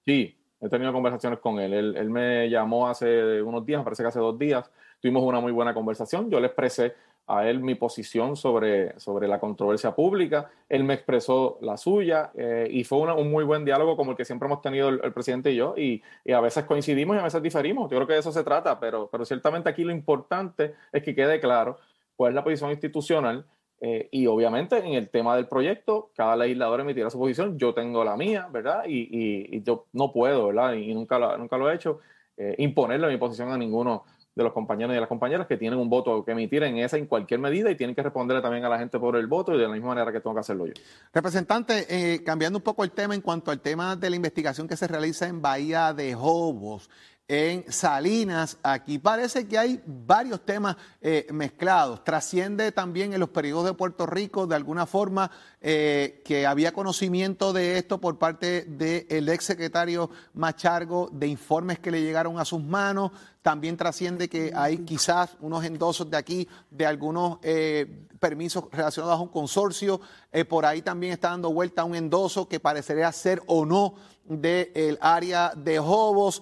Sí, 0.05 0.38
He 0.61 0.69
tenido 0.69 0.91
conversaciones 0.91 1.39
con 1.39 1.59
él. 1.59 1.73
él. 1.73 2.09
me 2.09 2.49
llamó 2.49 2.87
hace 2.87 3.41
unos 3.41 3.65
días, 3.65 3.79
me 3.79 3.83
parece 3.85 4.03
que 4.03 4.09
hace 4.09 4.19
dos 4.19 4.37
días. 4.37 4.69
Tuvimos 4.99 5.23
una 5.23 5.39
muy 5.39 5.51
buena 5.51 5.73
conversación. 5.73 6.29
Yo 6.29 6.39
le 6.39 6.47
expresé 6.47 6.95
a 7.27 7.47
él 7.47 7.59
mi 7.59 7.75
posición 7.75 8.35
sobre, 8.35 8.99
sobre 8.99 9.27
la 9.27 9.39
controversia 9.39 9.95
pública. 9.95 10.49
Él 10.67 10.83
me 10.83 10.95
expresó 10.95 11.59
la 11.61 11.77
suya 11.77 12.31
eh, 12.35 12.67
y 12.69 12.83
fue 12.83 12.97
un 12.99 13.31
muy 13.31 13.43
buen 13.43 13.63
diálogo 13.63 13.95
como 13.95 14.11
el 14.11 14.17
que 14.17 14.25
siempre 14.25 14.47
hemos 14.47 14.61
tenido 14.61 14.89
el, 14.89 15.13
presidente 15.13 15.51
y 15.51 15.55
yo. 15.55 15.75
Y, 15.77 16.01
y, 16.25 16.33
a 16.33 16.41
veces 16.41 16.65
coincidimos 16.65 17.15
y 17.15 17.19
a 17.19 17.23
veces 17.23 17.41
diferimos. 17.41 17.89
Yo 17.89 17.97
creo 17.97 18.07
que 18.07 18.13
de 18.13 18.19
eso 18.19 18.31
se 18.31 18.43
trata, 18.43 18.79
pero, 18.79 19.07
pero 19.11 19.25
ciertamente 19.25 19.69
aquí 19.69 19.83
lo 19.83 19.91
importante 19.91 20.73
es 20.91 21.03
que 21.03 21.15
quede 21.15 21.39
claro 21.39 21.77
cuál 22.15 22.31
es 22.31 22.35
la 22.35 22.43
posición 22.43 22.71
institucional 22.71 23.45
eh, 23.81 24.09
y 24.11 24.27
obviamente 24.27 24.77
en 24.77 24.93
el 24.93 25.09
tema 25.09 25.35
del 25.35 25.47
proyecto, 25.47 26.11
cada 26.15 26.35
legislador 26.35 26.81
emitirá 26.81 27.09
su 27.09 27.17
posición, 27.17 27.57
yo 27.57 27.73
tengo 27.73 28.03
la 28.03 28.17
mía, 28.17 28.47
¿verdad? 28.51 28.83
Y, 28.85 29.07
y, 29.55 29.63
yo 29.63 29.85
no 29.93 30.11
puedo, 30.11 30.47
¿verdad? 30.47 30.73
Y 30.73 30.93
nunca 30.93 31.17
lo, 31.17 31.37
nunca 31.37 31.57
lo 31.57 31.71
he 31.71 31.75
hecho, 31.75 31.99
eh, 32.35 32.55
imponerle 32.57 33.07
mi 33.07 33.17
posición 33.17 33.51
a 33.51 33.57
ninguno 33.57 34.03
de 34.35 34.43
los 34.43 34.53
compañeros 34.53 34.95
y 34.95 34.99
las 34.99 35.07
compañeras 35.07 35.47
que 35.47 35.57
tienen 35.57 35.79
un 35.79 35.89
voto 35.89 36.23
que 36.23 36.31
emitir 36.31 36.63
en 36.63 36.77
esa, 36.77 36.97
en 36.97 37.05
cualquier 37.05 37.39
medida, 37.39 37.71
y 37.71 37.75
tienen 37.75 37.95
que 37.95 38.03
responderle 38.03 38.41
también 38.41 38.65
a 38.65 38.69
la 38.69 38.79
gente 38.79 38.99
por 38.99 39.15
el 39.15 39.27
voto 39.27 39.53
y 39.53 39.57
de 39.57 39.63
la 39.63 39.73
misma 39.73 39.89
manera 39.89 40.11
que 40.11 40.19
tengo 40.19 40.33
que 40.33 40.41
hacerlo 40.41 40.65
yo. 40.65 40.73
Representante, 41.13 41.85
eh, 41.89 42.23
cambiando 42.23 42.59
un 42.59 42.63
poco 42.63 42.83
el 42.83 42.91
tema 42.91 43.15
en 43.15 43.21
cuanto 43.21 43.51
al 43.51 43.61
tema 43.61 43.95
de 43.95 44.09
la 44.09 44.15
investigación 44.15 44.67
que 44.67 44.75
se 44.75 44.87
realiza 44.87 45.27
en 45.27 45.41
Bahía 45.41 45.93
de 45.93 46.13
Jobos, 46.13 46.89
en 47.29 47.71
Salinas. 47.71 48.57
Aquí 48.63 48.97
parece 48.97 49.47
que 49.47 49.57
hay 49.57 49.81
varios 49.85 50.43
temas 50.43 50.75
eh, 50.99 51.27
mezclados. 51.31 52.03
Trasciende 52.03 52.71
también 52.71 53.13
en 53.13 53.19
los 53.19 53.29
periodos 53.29 53.65
de 53.65 53.73
Puerto 53.73 54.07
Rico 54.07 54.47
de 54.47 54.55
alguna 54.55 54.87
forma 54.87 55.29
eh, 55.61 56.23
que 56.25 56.47
había 56.47 56.73
conocimiento 56.73 57.53
de 57.53 57.77
esto 57.77 58.01
por 58.01 58.17
parte 58.17 58.63
del 58.63 59.29
ex 59.29 59.45
secretario 59.45 60.09
Machargo, 60.33 61.09
de 61.13 61.27
informes 61.27 61.77
que 61.77 61.91
le 61.91 62.01
llegaron 62.01 62.39
a 62.39 62.45
sus 62.45 62.63
manos. 62.63 63.11
También 63.43 63.77
trasciende 63.77 64.27
que 64.27 64.51
hay 64.55 64.79
quizás 64.79 65.37
unos 65.39 65.63
endosos 65.63 66.09
de 66.09 66.17
aquí 66.17 66.47
de 66.71 66.87
algunos 66.87 67.37
eh, 67.43 68.07
permisos 68.19 68.65
relacionados 68.71 69.19
a 69.19 69.21
un 69.21 69.29
consorcio. 69.29 70.01
por 70.49 70.65
ahí 70.65 70.81
también 70.81 71.13
está 71.13 71.29
dando 71.29 71.53
vuelta 71.53 71.83
un 71.83 71.93
endoso 71.93 72.49
que 72.49 72.59
parecería 72.59 73.11
ser 73.11 73.43
o 73.45 73.65
no 73.65 73.93
del 74.25 74.97
área 74.99 75.53
de 75.55 75.77
Jobos. 75.77 76.41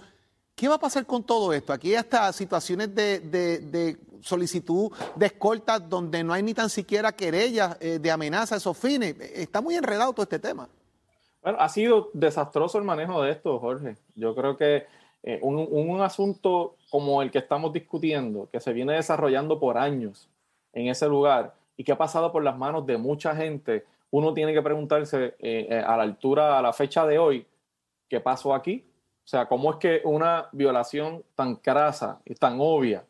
¿Qué 0.58 0.68
va 0.68 0.74
a 0.74 0.80
pasar 0.80 1.06
con 1.06 1.24
todo 1.24 1.54
esto? 1.54 1.72
Aquí 1.72 1.90
hay 1.90 1.98
hasta 1.98 2.34
situaciones 2.34 2.96
de, 2.96 3.96
solicitud 4.22 4.92
de 5.16 5.28
escolta 5.28 5.78
donde 5.78 6.24
no 6.24 6.34
hay 6.34 6.42
ni 6.42 6.56
tan 6.56 6.72
siquiera 6.72 7.12
querellas 7.12 7.78
eh, 7.80 8.00
de 8.00 8.10
amenaza 8.10 8.56
a 8.56 8.58
esos 8.58 8.76
fines. 8.76 9.16
Está 9.20 9.62
muy 9.62 9.76
enredado 9.76 10.14
todo 10.14 10.24
este 10.24 10.40
tema. 10.40 10.68
Bueno, 11.44 11.60
ha 11.62 11.70
sido 11.70 12.10
desastroso 12.12 12.80
el 12.80 12.86
manejo 12.86 13.22
de 13.22 13.34
esto, 13.34 13.60
Jorge. 13.60 13.98
Yo 14.16 14.34
creo 14.34 14.58
que 14.58 14.88
eh, 15.22 15.40
un, 15.44 16.02
asunto 16.02 16.74
como 16.90 17.22
el 17.22 17.30
que 17.30 17.38
estamos 17.38 17.72
discutiendo, 17.72 18.50
que 18.52 18.60
se 18.60 18.74
viene 18.74 18.94
desarrollando 18.94 19.60
por 19.60 19.78
años 19.78 20.28
en 20.74 20.88
ese 20.88 21.08
lugar 21.08 21.54
y 21.78 21.84
que 21.84 21.92
ha 21.92 22.00
pasado 22.00 22.32
por 22.32 22.44
las 22.44 22.58
manos 22.58 22.84
de 22.88 22.98
mucha 22.98 23.36
gente, 23.36 23.86
uno 24.10 24.34
tiene 24.34 24.56
que 24.56 24.64
preguntarse 24.64 25.36
eh, 25.38 25.84
a 25.86 25.96
la 25.98 26.02
altura, 26.02 26.58
a 26.58 26.64
la 26.64 26.74
fecha 26.74 27.06
de 27.06 27.20
hoy, 27.20 27.46
¿qué 28.10 28.20
pasó 28.20 28.56
aquí? 28.56 28.87
O 29.28 29.30
sea, 29.30 29.46
¿cómo 29.46 29.72
es 29.72 29.76
que 29.76 30.00
una 30.06 30.48
violación 30.54 31.22
tan 31.36 31.58
crasa 31.58 32.22
y 32.24 32.34
tan 32.36 32.60
obvia 32.62 33.04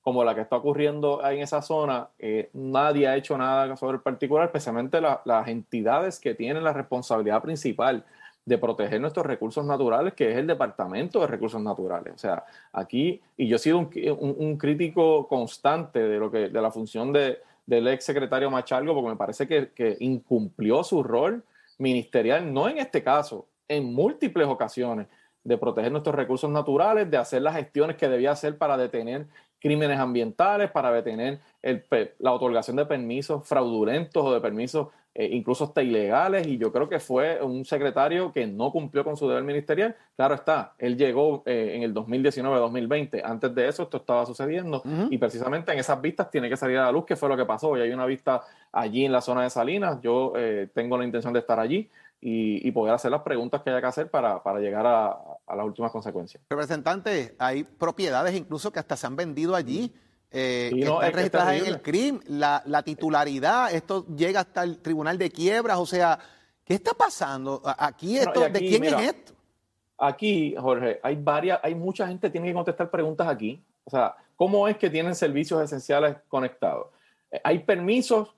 como 0.00 0.24
la 0.24 0.34
que 0.34 0.40
está 0.40 0.56
ocurriendo 0.56 1.24
en 1.24 1.38
esa 1.38 1.62
zona, 1.62 2.08
eh, 2.18 2.50
nadie 2.52 3.06
ha 3.06 3.14
hecho 3.14 3.38
nada 3.38 3.76
sobre 3.76 3.98
el 3.98 4.02
particular, 4.02 4.46
especialmente 4.46 5.00
las 5.00 5.46
entidades 5.46 6.18
que 6.18 6.34
tienen 6.34 6.64
la 6.64 6.72
responsabilidad 6.72 7.40
principal 7.40 8.04
de 8.44 8.58
proteger 8.58 9.00
nuestros 9.00 9.24
recursos 9.24 9.64
naturales, 9.64 10.14
que 10.14 10.32
es 10.32 10.36
el 10.36 10.48
Departamento 10.48 11.20
de 11.20 11.28
Recursos 11.28 11.62
Naturales. 11.62 12.12
O 12.12 12.18
sea, 12.18 12.44
aquí, 12.72 13.20
y 13.36 13.46
yo 13.46 13.54
he 13.54 13.60
sido 13.60 13.78
un, 13.78 14.58
crítico 14.58 15.28
constante 15.28 16.00
de, 16.00 16.18
lo 16.18 16.28
que, 16.28 16.48
de 16.48 16.60
la 16.60 16.72
función 16.72 17.12
de, 17.12 17.38
del 17.66 17.86
ex 17.86 18.04
secretario 18.04 18.50
Machalgo, 18.50 18.94
porque 18.94 19.10
me 19.10 19.16
parece 19.16 19.46
que, 19.46 19.70
que 19.70 19.96
incumplió 20.00 20.82
su 20.82 21.04
rol 21.04 21.44
ministerial, 21.78 22.52
no 22.52 22.68
en 22.68 22.78
este 22.78 23.04
caso, 23.04 23.46
en 23.68 23.94
múltiples 23.94 24.48
ocasiones 24.48 25.06
de 25.44 25.58
proteger 25.58 25.90
nuestros 25.90 26.14
recursos 26.14 26.50
naturales, 26.50 27.10
de 27.10 27.16
hacer 27.16 27.42
las 27.42 27.56
gestiones 27.56 27.96
que 27.96 28.08
debía 28.08 28.32
hacer 28.32 28.58
para 28.58 28.76
detener 28.76 29.26
crímenes 29.58 29.98
ambientales, 29.98 30.70
para 30.70 30.90
detener 30.90 31.38
el, 31.62 31.84
la 32.18 32.32
otorgación 32.32 32.76
de 32.76 32.86
permisos 32.86 33.46
fraudulentos 33.46 34.24
o 34.24 34.34
de 34.34 34.40
permisos 34.40 34.88
eh, 35.14 35.28
incluso 35.32 35.64
hasta 35.64 35.82
ilegales. 35.82 36.46
Y 36.46 36.56
yo 36.56 36.72
creo 36.72 36.88
que 36.88 36.98
fue 36.98 37.40
un 37.42 37.64
secretario 37.64 38.32
que 38.32 38.46
no 38.46 38.72
cumplió 38.72 39.04
con 39.04 39.16
su 39.16 39.28
deber 39.28 39.44
ministerial. 39.44 39.94
Claro 40.16 40.34
está, 40.34 40.72
él 40.78 40.96
llegó 40.96 41.42
eh, 41.44 41.72
en 41.74 41.82
el 41.82 41.94
2019-2020. 41.94 43.22
Antes 43.22 43.54
de 43.54 43.68
eso 43.68 43.82
esto 43.82 43.98
estaba 43.98 44.24
sucediendo 44.24 44.82
y 45.10 45.18
precisamente 45.18 45.72
en 45.72 45.78
esas 45.78 46.00
vistas 46.00 46.30
tiene 46.30 46.48
que 46.48 46.56
salir 46.56 46.78
a 46.78 46.86
la 46.86 46.92
luz 46.92 47.04
qué 47.06 47.14
fue 47.14 47.28
lo 47.28 47.36
que 47.36 47.44
pasó. 47.44 47.76
Y 47.76 47.82
hay 47.82 47.90
una 47.90 48.06
vista 48.06 48.42
allí 48.72 49.04
en 49.04 49.12
la 49.12 49.20
zona 49.20 49.42
de 49.42 49.50
Salinas. 49.50 50.00
Yo 50.00 50.32
eh, 50.36 50.68
tengo 50.74 50.96
la 50.96 51.04
intención 51.04 51.32
de 51.32 51.40
estar 51.40 51.60
allí 51.60 51.90
y, 52.24 52.70
poder 52.70 52.94
hacer 52.94 53.10
las 53.10 53.22
preguntas 53.22 53.62
que 53.62 53.70
haya 53.70 53.80
que 53.80 53.86
hacer 53.88 54.08
para, 54.08 54.40
llegar 54.60 54.86
a, 54.86 55.18
las 55.56 55.66
últimas 55.66 55.90
consecuencias. 55.90 56.40
Representante, 56.48 57.34
hay 57.36 57.64
propiedades 57.64 58.34
incluso 58.36 58.70
que 58.70 58.78
hasta 58.78 58.96
se 58.96 59.06
han 59.08 59.16
vendido 59.16 59.56
allí. 59.56 59.92
Eh, 60.30 60.70
que 60.72 60.80
están 60.80 61.12
registradas 61.12 61.56
en 61.56 61.66
el 61.66 61.82
CRIM, 61.82 62.20
la, 62.28 62.82
titularidad, 62.84 63.74
esto 63.74 64.06
llega 64.06 64.40
hasta 64.40 64.62
el 64.62 64.78
Tribunal 64.78 65.18
de 65.18 65.30
Quiebras, 65.30 65.78
o 65.78 65.84
sea, 65.84 66.18
¿qué 66.64 66.74
está 66.74 66.94
pasando? 66.94 67.60
Aquí, 67.64 68.16
esto, 68.16 68.48
¿de 68.48 68.58
quién 68.60 68.84
es 68.84 68.92
esto? 68.94 69.32
Aquí, 69.98 70.54
Jorge, 70.56 71.00
hay 71.02 71.16
varias, 71.16 71.58
hay 71.62 71.74
mucha 71.74 72.06
gente 72.06 72.28
que 72.28 72.32
tiene 72.32 72.46
que 72.46 72.54
contestar 72.54 72.88
preguntas 72.88 73.28
aquí. 73.28 73.60
O 73.84 73.90
sea, 73.90 74.16
¿cómo 74.36 74.66
es 74.68 74.76
que 74.78 74.88
tienen 74.88 75.14
servicios 75.14 75.60
esenciales 75.60 76.16
conectados? 76.28 76.86
¿Hay 77.42 77.58
permisos 77.58 78.32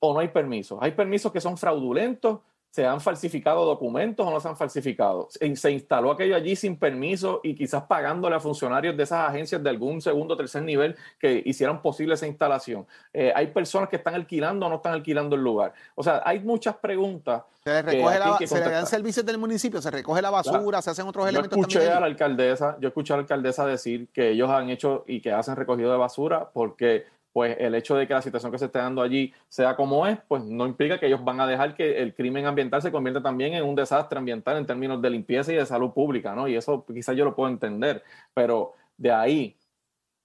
o 0.00 0.12
no 0.12 0.20
hay 0.20 0.28
permisos? 0.28 0.78
Hay 0.82 0.90
permisos 0.90 1.32
que 1.32 1.40
son 1.40 1.56
fraudulentos 1.56 2.40
¿Se 2.72 2.86
han 2.86 3.02
falsificado 3.02 3.66
documentos 3.66 4.26
o 4.26 4.30
no 4.30 4.40
se 4.40 4.48
han 4.48 4.56
falsificado? 4.56 5.28
Se 5.30 5.70
instaló 5.70 6.10
aquello 6.10 6.34
allí 6.34 6.56
sin 6.56 6.78
permiso 6.78 7.40
y 7.42 7.54
quizás 7.54 7.82
pagándole 7.82 8.34
a 8.34 8.40
funcionarios 8.40 8.96
de 8.96 9.02
esas 9.02 9.28
agencias 9.28 9.62
de 9.62 9.68
algún 9.68 10.00
segundo 10.00 10.32
o 10.32 10.36
tercer 10.38 10.62
nivel 10.62 10.96
que 11.18 11.42
hicieran 11.44 11.82
posible 11.82 12.14
esa 12.14 12.26
instalación. 12.26 12.86
Eh, 13.12 13.30
hay 13.36 13.48
personas 13.48 13.90
que 13.90 13.96
están 13.96 14.14
alquilando 14.14 14.64
o 14.64 14.70
no 14.70 14.76
están 14.76 14.94
alquilando 14.94 15.36
el 15.36 15.42
lugar. 15.42 15.74
O 15.94 16.02
sea, 16.02 16.22
hay 16.24 16.40
muchas 16.40 16.74
preguntas. 16.76 17.42
Se, 17.62 17.82
recoge 17.82 18.18
la, 18.18 18.38
se 18.38 18.54
le 18.54 18.70
dan 18.70 18.86
servicios 18.86 19.26
del 19.26 19.36
municipio, 19.36 19.82
se 19.82 19.90
recoge 19.90 20.22
la 20.22 20.30
basura, 20.30 20.80
se 20.80 20.90
hacen 20.92 21.06
otros 21.06 21.28
elementos. 21.28 21.54
Yo 21.54 21.60
escuché 21.60 21.90
a 21.90 22.00
la 22.00 22.06
alcaldesa, 22.06 22.78
yo 22.80 22.88
escuché 22.88 23.12
a 23.12 23.16
la 23.16 23.22
alcaldesa 23.24 23.66
decir 23.66 24.08
que 24.14 24.30
ellos 24.30 24.48
han 24.48 24.70
hecho 24.70 25.04
y 25.06 25.20
que 25.20 25.30
hacen 25.30 25.56
recogido 25.56 25.92
de 25.92 25.98
basura 25.98 26.48
porque 26.50 27.04
pues 27.32 27.56
el 27.58 27.74
hecho 27.74 27.96
de 27.96 28.06
que 28.06 28.14
la 28.14 28.22
situación 28.22 28.52
que 28.52 28.58
se 28.58 28.66
esté 28.66 28.78
dando 28.78 29.02
allí 29.02 29.32
sea 29.48 29.74
como 29.76 30.06
es, 30.06 30.18
pues 30.28 30.44
no 30.44 30.66
implica 30.66 30.98
que 30.98 31.06
ellos 31.06 31.24
van 31.24 31.40
a 31.40 31.46
dejar 31.46 31.74
que 31.74 32.02
el 32.02 32.14
crimen 32.14 32.46
ambiental 32.46 32.82
se 32.82 32.92
convierta 32.92 33.22
también 33.22 33.54
en 33.54 33.64
un 33.64 33.74
desastre 33.74 34.18
ambiental 34.18 34.58
en 34.58 34.66
términos 34.66 35.00
de 35.00 35.10
limpieza 35.10 35.52
y 35.52 35.56
de 35.56 35.66
salud 35.66 35.92
pública, 35.92 36.34
¿no? 36.34 36.46
Y 36.48 36.56
eso 36.56 36.84
quizás 36.86 37.16
yo 37.16 37.24
lo 37.24 37.34
puedo 37.34 37.50
entender, 37.50 38.02
pero 38.34 38.74
de 38.96 39.12
ahí 39.12 39.56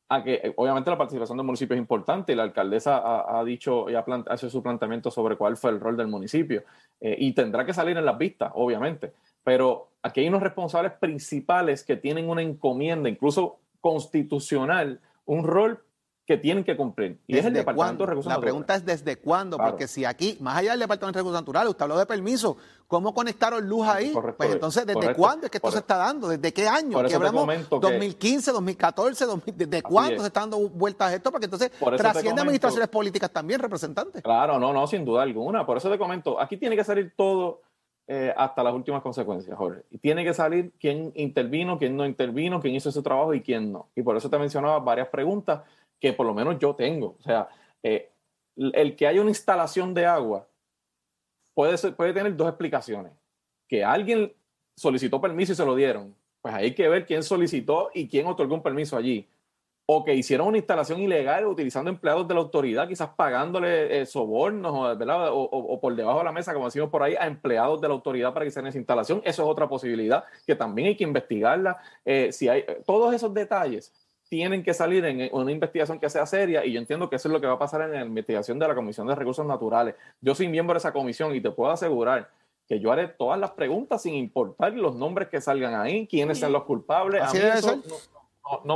a 0.10 0.24
que 0.24 0.36
eh, 0.36 0.54
obviamente 0.56 0.90
la 0.90 0.98
participación 0.98 1.38
del 1.38 1.46
municipio 1.46 1.76
es 1.76 1.80
importante 1.80 2.32
y 2.32 2.36
la 2.36 2.44
alcaldesa 2.44 3.02
ha, 3.38 3.44
dicho 3.44 3.90
y 3.90 3.96
ha 3.96 4.06
hecho 4.32 4.50
su 4.50 4.64
planteamiento 4.64 5.12
sobre 5.12 5.36
cuál 5.36 5.58
fue 5.58 5.72
el 5.72 5.80
rol 5.80 5.98
del 5.98 6.08
municipio 6.08 6.64
eh, 7.02 7.16
y 7.20 7.34
tendrá 7.34 7.66
que 7.66 7.74
salir 7.74 7.98
en 7.98 8.06
las 8.06 8.18
vistas, 8.18 8.52
obviamente, 8.56 9.14
pero 9.44 9.90
aquí 10.02 10.22
hay 10.22 10.30
unos 10.30 10.44
responsables 10.44 10.94
principales 10.94 11.84
que 11.84 11.98
tienen 11.98 12.30
una 12.30 12.42
encomienda, 12.42 13.10
incluso 13.10 13.60
constitucional, 13.82 15.00
un 15.26 15.44
rol 15.44 15.84
que 16.28 16.36
tienen 16.36 16.66
que 16.66 16.76
cumplir. 16.76 17.22
Y 17.26 17.38
es 17.38 17.46
el 17.46 17.54
Departamento 17.54 18.04
de 18.04 18.10
Recursos 18.10 18.34
La 18.34 18.42
pregunta 18.42 18.76
es 18.76 18.86
desde 18.86 19.16
cuándo, 19.16 19.58
porque 19.58 19.88
si 19.88 20.04
aquí, 20.04 20.38
más 20.42 20.58
allá 20.58 20.72
del 20.72 20.82
Departamento 20.82 21.18
de 21.18 21.22
Recursos 21.22 21.42
Naturales, 21.42 21.70
usted 21.70 21.84
habló 21.84 21.98
de 21.98 22.06
permiso, 22.06 22.58
¿cómo 22.86 23.14
conectaron 23.14 23.66
luz 23.66 23.88
ahí? 23.88 24.14
pues 24.36 24.52
entonces, 24.52 24.86
¿desde 24.86 25.14
cuándo 25.16 25.46
es 25.46 25.52
que 25.52 25.58
esto 25.58 25.72
se 25.72 25.78
está 25.78 25.96
dando? 25.96 26.28
¿Desde 26.28 26.52
qué 26.52 26.68
año? 26.68 27.00
Aquí 27.00 27.14
hablamos 27.14 27.48
2015, 27.70 28.52
2014, 28.52 29.26
¿desde 29.56 29.82
cuándo 29.82 30.20
se 30.20 30.28
están 30.28 30.50
dando 30.50 30.68
vueltas 30.68 31.14
esto? 31.14 31.32
Porque 31.32 31.46
entonces 31.46 31.72
trasciende 31.96 32.42
administraciones 32.42 32.90
políticas 32.90 33.32
también, 33.32 33.62
representantes. 33.62 34.22
Claro, 34.22 34.60
no, 34.60 34.74
no, 34.74 34.86
sin 34.86 35.06
duda 35.06 35.24
alguna. 35.24 35.66
Por 35.66 35.78
eso 35.78 35.90
te 35.90 35.98
comento, 35.98 36.42
aquí 36.42 36.58
tiene 36.58 36.76
que 36.76 36.84
salir 36.84 37.14
todo 37.16 37.62
eh, 38.06 38.34
hasta 38.36 38.64
las 38.64 38.74
últimas 38.74 39.02
consecuencias, 39.02 39.58
Jorge. 39.58 39.84
Y 39.92 39.98
tiene 39.98 40.26
que 40.26 40.34
salir 40.34 40.74
quién 40.78 41.14
intervino, 41.16 41.78
quién 41.78 41.96
no 41.96 42.06
intervino, 42.06 42.60
quién 42.60 42.76
hizo 42.76 42.92
su 42.92 43.02
trabajo 43.02 43.34
y 43.34 43.42
quién 43.42 43.72
no. 43.72 43.88
Y 43.96 44.02
por 44.02 44.18
eso 44.18 44.30
te 44.30 44.38
mencionaba 44.38 44.80
varias 44.80 45.08
preguntas 45.08 45.62
que 46.00 46.14
por 46.14 46.26
lo 46.26 46.34
menos 46.34 46.58
yo 46.60 46.76
tengo. 46.76 47.16
O 47.20 47.22
sea, 47.24 47.48
eh, 47.84 48.12
el 48.56 48.96
que 48.96 49.08
haya 49.08 49.22
una 49.22 49.30
instalación 49.30 49.94
de 49.94 50.06
agua 50.06 50.48
puede, 51.54 51.78
puede 51.94 52.14
tener 52.14 52.36
dos 52.36 52.50
explicaciones. 52.50 53.14
Que 53.68 53.84
alguien 53.84 54.34
solicitó 54.76 55.20
permiso 55.20 55.54
y 55.54 55.56
se 55.56 55.66
lo 55.66 55.76
dieron. 55.76 56.16
Pues 56.42 56.54
hay 56.54 56.74
que 56.74 56.88
ver 56.88 57.06
quién 57.06 57.24
solicitó 57.24 57.90
y 57.94 58.08
quién 58.08 58.28
otorgó 58.28 58.56
un 58.56 58.64
permiso 58.64 58.96
allí. 58.96 59.28
O 59.90 60.04
que 60.04 60.14
hicieron 60.14 60.48
una 60.48 60.58
instalación 60.58 61.00
ilegal 61.00 61.48
utilizando 61.48 61.90
empleados 61.90 62.28
de 62.28 62.34
la 62.34 62.42
autoridad, 62.42 62.88
quizás 62.88 63.10
pagándole 63.16 64.02
eh, 64.02 64.06
sobornos 64.06 64.74
o, 64.74 65.42
o, 65.42 65.80
por 65.80 65.96
debajo 65.96 66.20
de 66.20 66.26
la 66.26 66.34
mesa, 66.34 66.54
como 66.54 66.66
decimos 66.66 66.90
por 66.90 67.04
ahí, 67.04 67.16
a 67.16 67.26
empleados 67.26 67.80
de 67.80 67.88
la 67.88 67.94
autoridad 67.94 68.34
para 68.34 68.44
que 68.44 68.50
hicieran 68.50 68.68
esa 68.68 68.78
instalación. 68.78 69.22
Eso 69.24 69.44
es 69.44 69.50
otra 69.50 69.70
posibilidad 69.70 70.26
que 70.46 70.56
también 70.56 70.90
hay 70.90 70.98
que 70.98 71.06
investigarla. 71.06 71.78
Eh, 72.04 72.34
si 72.34 72.50
hay 72.50 72.66
todos 72.86 73.14
esos 73.14 73.34
detalles 73.34 73.94
tienen 74.30 74.64
que 74.64 74.74
salir 74.74 75.06
en 75.06 75.30
una 75.32 75.52
investigación 75.52 76.00
que 76.00 76.10
sea 76.10 76.26
seria 76.26 76.66
y 76.66 76.74
yo 76.74 76.80
entiendo 76.80 77.10
que 77.10 77.16
eso 77.16 77.28
es 77.28 77.34
lo 77.34 77.42
que 77.42 77.48
va 77.48 77.54
a 77.54 77.60
pasar 77.60 77.82
en 77.82 77.92
la 77.92 78.02
investigación 78.02 78.60
de 78.60 78.68
la 78.68 78.76
Comisión 78.76 79.08
de 79.08 79.16
Recursos 79.16 79.46
Naturales. 79.46 79.96
Yo 80.22 80.36
soy 80.36 80.48
miembro 80.48 80.74
de 80.74 80.80
esa 80.80 80.94
comisión 80.94 81.36
y 81.36 81.42
te 81.42 81.52
puedo 81.52 81.72
asegurar 81.72 82.30
que 82.68 82.80
yo 82.80 82.92
haré 82.92 83.08
todas 83.08 83.40
las 83.40 83.52
preguntas 83.52 84.02
sin 84.02 84.14
importar 84.16 84.74
los 84.74 84.96
nombres 84.96 85.30
que 85.30 85.40
salgan 85.40 85.76
ahí, 85.76 86.06
quiénes 86.08 86.40
sean 86.40 86.52
los 86.52 86.66
culpables. 86.66 87.22
a 87.22 87.32
mí, 87.32 87.40
eso, 87.40 87.78
no, 87.78 87.96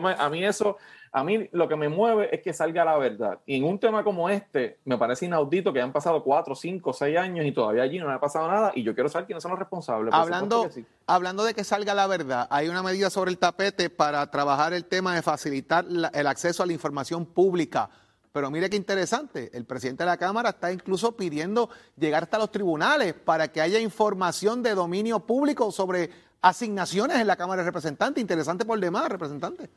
me, 0.02 0.14
a 0.18 0.30
mí 0.30 0.44
eso 0.44 0.78
a 1.14 1.24
mí 1.26 1.50
lo 1.52 1.68
que 1.68 1.76
me 1.76 1.90
mueve 1.90 2.34
es 2.34 2.42
que 2.42 2.54
salga 2.54 2.86
la 2.86 2.98
verdad. 2.98 3.40
Y 3.46 3.58
en 3.58 3.66
un 3.66 3.78
tema 3.80 4.04
como 4.04 4.30
este, 4.30 4.80
me 4.86 4.98
parece 4.98 5.26
inaudito 5.26 5.74
que 5.74 5.82
han 5.82 5.92
pasado 5.92 6.24
cuatro, 6.24 6.56
cinco, 6.56 6.94
seis 6.94 7.18
años 7.18 7.46
y 7.46 7.52
todavía 7.52 7.84
allí 7.84 8.00
no 8.00 8.10
ha 8.10 8.20
pasado 8.20 8.48
nada. 8.48 8.72
Y 8.76 8.84
yo 8.84 8.94
quiero 8.94 9.10
saber 9.10 9.26
quiénes 9.26 9.44
son 9.44 9.52
los 9.52 9.60
responsables. 9.60 10.14
Hablando, 10.14 10.70
hablando 11.08 11.44
de 11.44 11.54
que 11.54 11.66
salga 11.66 11.94
la 11.94 12.08
verdad, 12.08 12.48
hay 12.50 12.70
una 12.70 12.82
medida 12.82 13.10
sobre 13.10 13.30
el 13.30 13.38
tapete 13.38 13.90
para 13.90 14.26
trabajar 14.32 14.72
el 14.72 14.86
tema 14.86 15.14
de 15.14 15.22
facilitar 15.22 15.86
el 15.86 16.28
acceso 16.28 16.64
a 16.64 16.66
la 16.66 16.74
información 16.74 17.26
pública. 17.26 17.90
Pero 18.32 18.50
mire 18.50 18.70
qué 18.70 18.78
interesante, 18.78 19.52
el 19.54 19.66
presidente 19.66 20.06
de 20.06 20.10
la 20.10 20.16
Cámara 20.16 20.52
está 20.52 20.72
incluso 20.72 21.18
pidiendo 21.18 21.70
llegar 21.98 22.24
hasta 22.24 22.38
los 22.38 22.50
tribunales 22.50 23.14
para 23.14 23.50
que 23.52 23.60
haya 23.60 23.80
información 23.80 24.64
de 24.64 24.74
dominio 24.74 25.20
público 25.20 25.70
sobre 25.74 26.10
asignaciones 26.42 27.18
en 27.18 27.28
la 27.28 27.36
Cámara 27.36 27.62
de 27.62 27.68
Representantes. 27.68 28.22
Interesante 28.22 28.66
por 28.66 28.80
demás, 28.80 29.10
representante. 29.10 29.70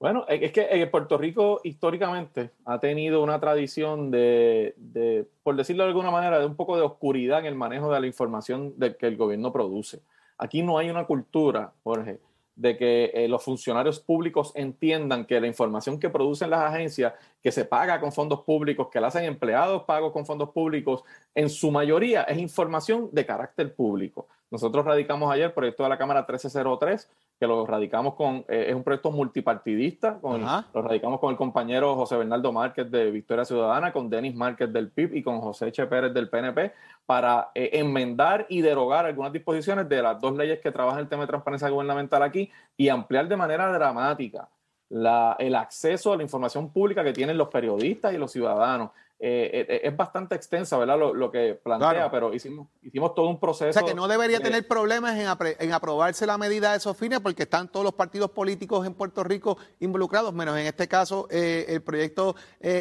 Bueno, 0.00 0.24
es 0.28 0.52
que 0.52 0.68
en 0.70 0.90
Puerto 0.92 1.18
Rico 1.18 1.60
históricamente 1.64 2.52
ha 2.64 2.78
tenido 2.78 3.20
una 3.20 3.40
tradición 3.40 4.12
de, 4.12 5.26
por 5.42 5.56
decirlo 5.56 5.82
de 5.82 5.88
alguna 5.88 6.12
manera, 6.12 6.38
de 6.38 6.46
un 6.46 6.54
poco 6.54 6.76
de 6.76 6.82
oscuridad 6.82 7.40
en 7.40 7.46
el 7.46 7.56
manejo 7.56 7.92
de 7.92 8.00
la 8.00 8.06
información 8.06 8.74
que 8.78 9.06
el 9.06 9.16
gobierno 9.16 9.52
produce. 9.52 10.00
Aquí 10.36 10.62
no 10.62 10.78
hay 10.78 10.88
una 10.88 11.04
cultura, 11.04 11.72
Jorge, 11.82 12.20
de 12.58 12.76
que 12.76 13.12
eh, 13.14 13.28
los 13.28 13.44
funcionarios 13.44 14.00
públicos 14.00 14.50
entiendan 14.56 15.24
que 15.24 15.40
la 15.40 15.46
información 15.46 16.00
que 16.00 16.10
producen 16.10 16.50
las 16.50 16.60
agencias, 16.60 17.14
que 17.40 17.52
se 17.52 17.64
paga 17.64 18.00
con 18.00 18.12
fondos 18.12 18.40
públicos, 18.40 18.88
que 18.90 19.00
la 19.00 19.06
hacen 19.06 19.24
empleados 19.24 19.84
pagos 19.84 20.12
con 20.12 20.26
fondos 20.26 20.50
públicos, 20.50 21.04
en 21.36 21.48
su 21.48 21.70
mayoría 21.70 22.24
es 22.24 22.36
información 22.38 23.10
de 23.12 23.24
carácter 23.24 23.72
público. 23.76 24.26
Nosotros 24.50 24.84
radicamos 24.84 25.32
ayer 25.32 25.46
el 25.46 25.52
proyecto 25.52 25.84
de 25.84 25.88
la 25.88 25.98
Cámara 25.98 26.22
1303, 26.22 27.08
que 27.38 27.46
lo 27.46 27.64
radicamos 27.66 28.14
con, 28.14 28.44
eh, 28.48 28.66
es 28.68 28.74
un 28.74 28.82
proyecto 28.82 29.12
multipartidista, 29.12 30.18
con, 30.20 30.42
lo 30.42 30.82
radicamos 30.82 31.20
con 31.20 31.30
el 31.30 31.36
compañero 31.36 31.94
José 31.94 32.16
Bernardo 32.16 32.52
Márquez 32.52 32.90
de 32.90 33.10
Victoria 33.12 33.44
Ciudadana, 33.44 33.92
con 33.92 34.10
Denis 34.10 34.34
Márquez 34.34 34.72
del 34.72 34.90
PIB 34.90 35.14
y 35.14 35.22
con 35.22 35.40
José 35.40 35.70
Che 35.70 35.86
Pérez 35.86 36.12
del 36.12 36.28
PNP, 36.28 36.72
para 37.06 37.50
eh, 37.54 37.70
enmendar 37.74 38.46
y 38.48 38.60
derogar 38.60 39.06
algunas 39.06 39.32
disposiciones 39.32 39.88
de 39.88 40.02
las 40.02 40.20
dos 40.20 40.36
leyes 40.36 40.58
que 40.60 40.72
trabajan 40.72 41.00
el 41.00 41.08
tema 41.08 41.22
de 41.22 41.28
transparencia 41.28 41.68
gubernamental 41.68 42.22
aquí 42.22 42.50
y 42.76 42.88
ampliar 42.88 43.28
de 43.28 43.36
manera 43.36 43.72
dramática 43.72 44.48
la, 44.88 45.36
el 45.38 45.54
acceso 45.54 46.12
a 46.12 46.16
la 46.16 46.24
información 46.24 46.72
pública 46.72 47.04
que 47.04 47.12
tienen 47.12 47.38
los 47.38 47.48
periodistas 47.48 48.12
y 48.12 48.18
los 48.18 48.32
ciudadanos. 48.32 48.90
Eh, 49.20 49.66
eh, 49.68 49.80
es 49.82 49.96
bastante 49.96 50.36
extensa, 50.36 50.78
¿verdad? 50.78 50.96
Lo, 50.96 51.30
que 51.32 51.58
plantea, 51.60 52.08
pero 52.08 52.32
hicimos, 52.32 52.68
hicimos 52.82 53.16
todo 53.16 53.28
un 53.28 53.40
proceso. 53.40 53.70
O 53.70 53.72
sea, 53.72 53.82
que 53.82 53.94
no 53.94 54.06
debería 54.06 54.38
tener 54.38 54.66
problemas 54.68 55.16
en, 55.18 55.72
aprobarse 55.72 56.24
la 56.24 56.38
medida 56.38 56.70
de 56.70 56.76
esos 56.76 56.96
fines 56.96 57.18
porque 57.18 57.42
están 57.42 57.66
todos 57.66 57.82
los 57.82 57.94
partidos 57.94 58.30
políticos 58.30 58.86
en 58.86 58.94
Puerto 58.94 59.24
Rico 59.24 59.58
involucrados, 59.80 60.32
menos 60.32 60.56
en 60.56 60.66
este 60.66 60.86
caso 60.86 61.26
eh, 61.30 61.66
el 61.68 61.82
proyecto 61.82 62.36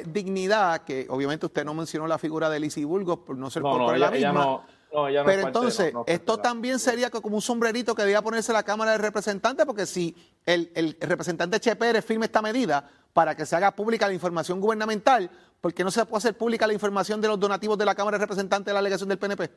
Dignidad, 0.06 0.84
que 0.84 1.08
obviamente 1.10 1.48
usted 1.48 1.66
no 1.66 1.74
mencionó 1.74 2.06
la 2.06 2.20
figura 2.20 2.50
de 2.52 2.60
Lizy 2.60 2.84
Burgos 2.84 3.20
por 3.20 3.36
no 3.36 3.50
ser 3.50 3.64
por 3.64 3.98
la 3.98 4.12
misma. 4.12 4.64
Pero 4.92 5.48
entonces, 5.48 5.94
esto 6.06 6.38
también 6.38 6.78
sería 6.78 7.10
como 7.10 7.36
un 7.36 7.42
sombrerito 7.42 7.96
que 7.96 8.04
debía 8.04 8.22
ponerse 8.22 8.54
la 8.54 8.64
Cámara 8.64 8.92
de 8.92 9.00
Representantes, 9.00 9.66
porque 9.66 9.86
si 9.86 10.16
el, 10.46 10.72
el 10.76 10.98
representante 11.02 11.60
Che 11.60 11.76
Pérez 11.76 12.06
firme 12.06 12.26
esta 12.26 12.42
medida 12.42 12.90
para 13.18 13.34
que 13.34 13.48
se 13.48 13.56
haga 13.56 13.72
pública 13.72 14.08
la 14.08 14.14
información 14.14 14.62
gubernamental, 14.62 15.28
¿por 15.60 15.74
qué 15.74 15.84
no 15.84 15.90
se 15.90 16.06
puede 16.06 16.20
hacer 16.20 16.38
pública 16.38 16.68
la 16.68 16.74
información 16.74 17.20
de 17.20 17.28
los 17.28 17.40
donativos 17.40 17.76
de 17.76 17.84
la 17.84 17.96
Cámara 17.96 18.20
de 18.20 18.26
Representantes 18.26 18.68
de 18.68 18.74
la 18.74 18.80
delegación 18.80 19.10
del 19.10 19.18
PNP? 19.18 19.50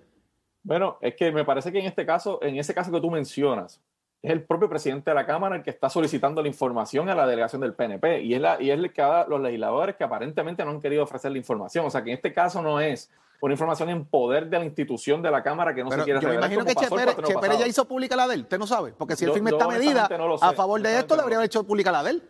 Bueno, 0.63 0.97
es 1.03 1.15
que 1.15 1.31
me 1.31 1.45
parece 1.45 1.71
que 1.71 1.79
en 1.79 1.85
este 1.85 2.07
caso, 2.07 2.43
en 2.43 2.57
ese 2.57 2.73
caso 2.73 2.91
que 2.91 3.03
tú 3.03 3.11
mencionas, 3.11 3.79
es 4.23 4.31
el 4.31 4.45
propio 4.45 4.71
presidente 4.71 5.11
de 5.11 5.15
la 5.15 5.27
Cámara 5.27 5.57
el 5.57 5.63
que 5.63 5.69
está 5.69 5.91
solicitando 5.91 6.41
la 6.41 6.49
información 6.49 7.11
a 7.11 7.15
la 7.15 7.27
delegación 7.27 7.61
del 7.61 7.75
PNP 7.75 8.23
y 8.23 8.33
es, 8.33 8.41
la, 8.41 8.57
y 8.63 8.71
es 8.71 8.79
el 8.79 8.95
que 8.95 9.03
ha, 9.03 9.27
los 9.27 9.43
legisladores 9.43 9.95
que 9.95 10.05
aparentemente 10.05 10.65
no 10.65 10.71
han 10.71 10.81
querido 10.81 11.03
ofrecer 11.03 11.31
la 11.31 11.37
información. 11.37 11.85
O 11.85 11.91
sea, 11.91 12.03
que 12.03 12.13
en 12.13 12.17
este 12.17 12.33
caso 12.33 12.63
no 12.63 12.81
es 12.81 13.11
una 13.43 13.53
información 13.53 13.91
en 13.91 14.07
poder 14.07 14.49
de 14.49 14.59
la 14.59 14.65
institución 14.65 15.21
de 15.21 15.31
la 15.31 15.43
Cámara 15.43 15.75
que 15.75 15.85
no 15.85 15.91
se 15.91 16.03
quiere 16.03 16.19
Yo 16.19 16.31
me 16.31 16.37
imagino 16.37 16.65
que 16.65 16.75
Chepere, 16.75 17.59
ya 17.59 17.67
hizo 17.67 17.85
pública 17.85 18.17
la 18.17 18.27
de 18.27 18.37
él, 18.37 18.41
usted 18.41 18.59
no 18.59 18.67
sabe, 18.67 18.95
porque 18.97 19.17
si 19.17 19.27
él 19.27 19.33
firma 19.33 19.51
esta 19.51 19.69
medida 19.69 20.09
a 20.41 20.53
favor 20.55 20.81
de 20.81 20.99
esto, 20.99 21.15
debería 21.15 21.37
haber 21.37 21.47
hecho 21.47 21.63
pública 21.63 21.93
la 21.93 22.03
de 22.03 22.13
él. 22.13 22.23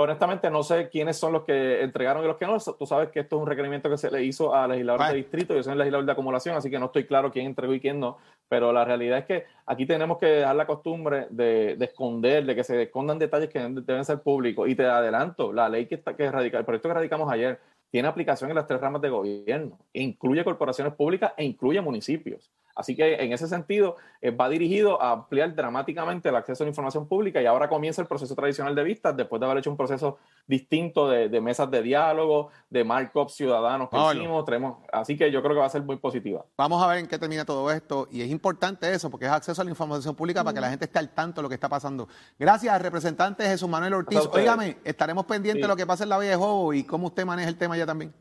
Honestamente, 0.00 0.48
no 0.48 0.62
sé 0.62 0.88
quiénes 0.88 1.16
son 1.16 1.32
los 1.32 1.42
que 1.42 1.82
entregaron 1.82 2.22
y 2.22 2.28
los 2.28 2.36
que 2.36 2.46
no. 2.46 2.56
Tú 2.78 2.86
sabes 2.86 3.08
que 3.08 3.18
esto 3.18 3.34
es 3.34 3.42
un 3.42 3.48
requerimiento 3.48 3.90
que 3.90 3.98
se 3.98 4.12
le 4.12 4.22
hizo 4.22 4.54
a 4.54 4.68
legisladores 4.68 5.08
de 5.08 5.16
distrito. 5.16 5.54
Yo 5.56 5.62
soy 5.64 5.72
el 5.72 5.78
legislador 5.78 6.06
de 6.06 6.12
acumulación, 6.12 6.54
así 6.54 6.70
que 6.70 6.78
no 6.78 6.86
estoy 6.86 7.04
claro 7.04 7.32
quién 7.32 7.46
entregó 7.46 7.74
y 7.74 7.80
quién 7.80 7.98
no. 7.98 8.16
Pero 8.48 8.72
la 8.72 8.84
realidad 8.84 9.18
es 9.18 9.24
que 9.24 9.46
aquí 9.66 9.86
tenemos 9.86 10.18
que 10.18 10.26
dejar 10.26 10.54
la 10.54 10.68
costumbre 10.68 11.26
de, 11.30 11.76
esconder, 11.80 12.46
de 12.46 12.54
que 12.54 12.62
se 12.62 12.80
escondan 12.80 13.18
detalles 13.18 13.48
que 13.48 13.58
deben 13.58 14.04
ser 14.04 14.20
públicos. 14.20 14.68
Y 14.68 14.76
te 14.76 14.86
adelanto, 14.86 15.52
la 15.52 15.68
ley 15.68 15.86
que, 15.86 15.96
está, 15.96 16.14
que 16.14 16.30
radica, 16.30 16.58
el 16.58 16.64
proyecto 16.64 16.88
que 16.88 16.94
radicamos 16.94 17.28
ayer 17.32 17.58
tiene 17.90 18.06
aplicación 18.06 18.50
en 18.50 18.56
las 18.56 18.68
tres 18.68 18.80
ramas 18.80 19.02
de 19.02 19.08
gobierno. 19.08 19.80
Incluye 19.94 20.44
corporaciones 20.44 20.94
públicas 20.94 21.32
e 21.36 21.44
incluye 21.44 21.80
municipios. 21.80 22.52
Así 22.78 22.94
que 22.94 23.16
en 23.16 23.32
ese 23.32 23.48
sentido 23.48 23.96
eh, 24.20 24.30
va 24.30 24.48
dirigido 24.48 25.02
a 25.02 25.10
ampliar 25.10 25.52
dramáticamente 25.52 26.28
el 26.28 26.36
acceso 26.36 26.62
a 26.62 26.64
la 26.64 26.68
información 26.68 27.08
pública 27.08 27.42
y 27.42 27.46
ahora 27.46 27.68
comienza 27.68 28.00
el 28.00 28.06
proceso 28.06 28.36
tradicional 28.36 28.72
de 28.76 28.84
vistas 28.84 29.16
después 29.16 29.40
de 29.40 29.46
haber 29.46 29.58
hecho 29.58 29.70
un 29.70 29.76
proceso 29.76 30.18
distinto 30.46 31.08
de, 31.08 31.40
mesas 31.40 31.68
de 31.72 31.82
diálogo, 31.82 32.50
de 32.70 32.84
markups 32.84 33.34
ciudadanos 33.34 33.90
que 33.90 33.96
hicimos. 33.96 34.44
así 34.92 35.16
que 35.16 35.32
yo 35.32 35.42
creo 35.42 35.54
que 35.54 35.60
va 35.60 35.66
a 35.66 35.70
ser 35.70 35.82
muy 35.82 35.96
positiva. 35.96 36.44
Vamos 36.56 36.80
a 36.80 36.86
ver 36.86 36.98
en 36.98 37.08
qué 37.08 37.18
termina 37.18 37.44
todo 37.44 37.68
esto 37.72 38.06
y 38.12 38.22
es 38.22 38.30
importante 38.30 38.92
eso 38.92 39.10
porque 39.10 39.26
es 39.26 39.32
acceso 39.32 39.60
a 39.60 39.64
la 39.64 39.70
información 39.70 40.14
pública 40.14 40.44
para 40.44 40.54
que 40.54 40.60
la 40.60 40.70
gente 40.70 40.84
esté 40.84 41.00
al 41.00 41.08
tanto 41.10 41.40
de 41.40 41.42
lo 41.42 41.48
que 41.48 41.56
está 41.56 41.68
pasando. 41.68 42.06
Gracias, 42.38 42.80
representante 42.80 43.42
Jesús 43.42 43.68
Manuel 43.68 43.94
Ortiz. 43.94 44.20
Óigame, 44.32 44.76
estaremos 44.84 45.24
pendientes 45.26 45.62
de 45.62 45.68
lo 45.68 45.74
que 45.74 45.84
pasa 45.84 46.04
en 46.04 46.10
la 46.10 46.18
Villa 46.18 46.30
de 46.30 46.36
Jobo 46.36 46.72
y 46.72 46.84
cómo 46.84 47.08
usted 47.08 47.26
maneja 47.26 47.48
el 47.48 47.58
tema 47.58 47.76
ya 47.76 47.86
también. 47.86 48.14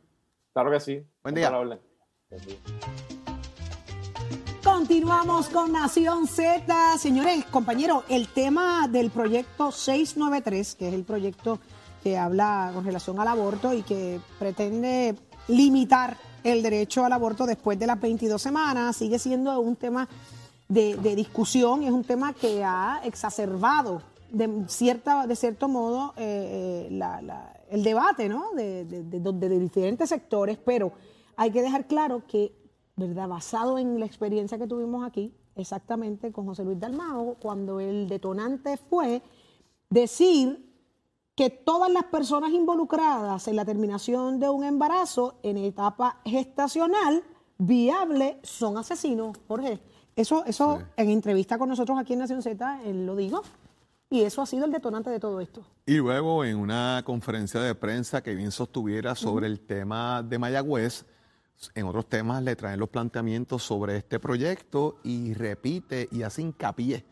Claro 0.51 0.71
que 0.71 0.79
sí. 0.79 1.05
Buen 1.21 1.35
día. 1.35 1.51
Continuamos 4.77 5.49
con 5.49 5.71
Nación 5.71 6.27
Z. 6.27 6.99
Señores, 6.99 7.43
compañeros, 7.45 8.03
el 8.09 8.27
tema 8.27 8.87
del 8.87 9.09
proyecto 9.09 9.71
693, 9.71 10.75
que 10.75 10.89
es 10.89 10.93
el 10.93 11.03
proyecto 11.03 11.57
que 12.03 12.15
habla 12.15 12.69
con 12.75 12.85
relación 12.85 13.19
al 13.19 13.27
aborto 13.27 13.73
y 13.73 13.81
que 13.81 14.21
pretende 14.37 15.15
limitar 15.47 16.15
el 16.43 16.61
derecho 16.61 17.03
al 17.03 17.11
aborto 17.11 17.47
después 17.47 17.79
de 17.79 17.87
las 17.87 17.99
22 17.99 18.39
semanas, 18.39 18.95
sigue 18.95 19.17
siendo 19.17 19.59
un 19.59 19.75
tema 19.77 20.07
de, 20.69 20.95
discusión, 21.15 21.81
es 21.81 21.91
un 21.91 22.03
tema 22.03 22.33
que 22.33 22.63
ha 22.63 23.01
exacerbado 23.03 24.03
de, 24.29 24.65
cierta, 24.67 25.25
de 25.25 25.35
cierto 25.35 25.67
modo 25.67 26.13
eh, 26.17 26.87
eh, 26.91 27.31
el 27.71 27.83
debate 27.83 28.29
¿no? 28.29 28.51
de, 28.53 28.85
de 28.85 29.59
diferentes 29.59 30.07
sectores, 30.07 30.59
pero 30.63 30.93
hay 31.35 31.49
que 31.49 31.63
dejar 31.63 31.87
claro 31.87 32.21
que 32.27 32.66
¿verdad? 32.97 33.29
Basado 33.29 33.77
en 33.77 33.99
la 33.99 34.05
experiencia 34.05 34.57
que 34.57 34.67
tuvimos 34.67 35.05
aquí, 35.05 35.33
exactamente 35.55 36.31
con 36.31 36.45
José 36.45 36.65
Luis 36.65 36.79
Dalmao, 36.79 37.37
cuando 37.39 37.79
el 37.79 38.09
detonante 38.09 38.75
fue 38.77 39.21
decir 39.89 40.67
que 41.35 41.51
todas 41.51 41.91
las 41.91 42.05
personas 42.05 42.51
involucradas 42.51 43.47
en 43.47 43.55
la 43.55 43.63
terminación 43.63 44.39
de 44.39 44.49
un 44.49 44.63
embarazo 44.63 45.37
en 45.43 45.57
etapa 45.57 46.19
gestacional 46.25 47.23
viable 47.59 48.39
son 48.41 48.77
asesinos, 48.77 49.37
Jorge. 49.47 49.79
Eso, 50.15 50.43
eso 50.45 50.79
en 50.97 51.09
entrevista 51.11 51.59
con 51.59 51.69
nosotros 51.69 51.99
aquí 51.99 52.13
en 52.13 52.19
Nación 52.19 52.41
Z, 52.41 52.81
él 52.85 53.05
lo 53.05 53.15
dijo. 53.15 53.43
Y 54.09 54.21
eso 54.21 54.41
ha 54.41 54.47
sido 54.47 54.65
el 54.65 54.71
detonante 54.71 55.11
de 55.11 55.19
todo 55.19 55.39
esto. 55.41 55.63
Y 55.85 55.97
luego 55.97 56.43
en 56.43 56.57
una 56.57 57.03
conferencia 57.05 57.59
de 57.59 57.75
prensa 57.75 58.23
que 58.23 58.33
bien 58.33 58.51
sostuviera 58.51 59.13
sobre 59.13 59.45
el 59.45 59.59
tema 59.59 60.23
de 60.23 60.39
Mayagüez, 60.39 61.05
en 61.73 61.85
otros 61.85 62.07
temas 62.07 62.43
le 62.43 62.55
traen 62.55 62.79
los 62.79 62.89
planteamientos 62.89 63.63
sobre 63.63 63.97
este 63.97 64.19
proyecto 64.19 64.99
y 65.03 65.33
repite 65.33 66.07
y 66.11 66.21
hace 66.23 66.41
hincapié 66.41 67.05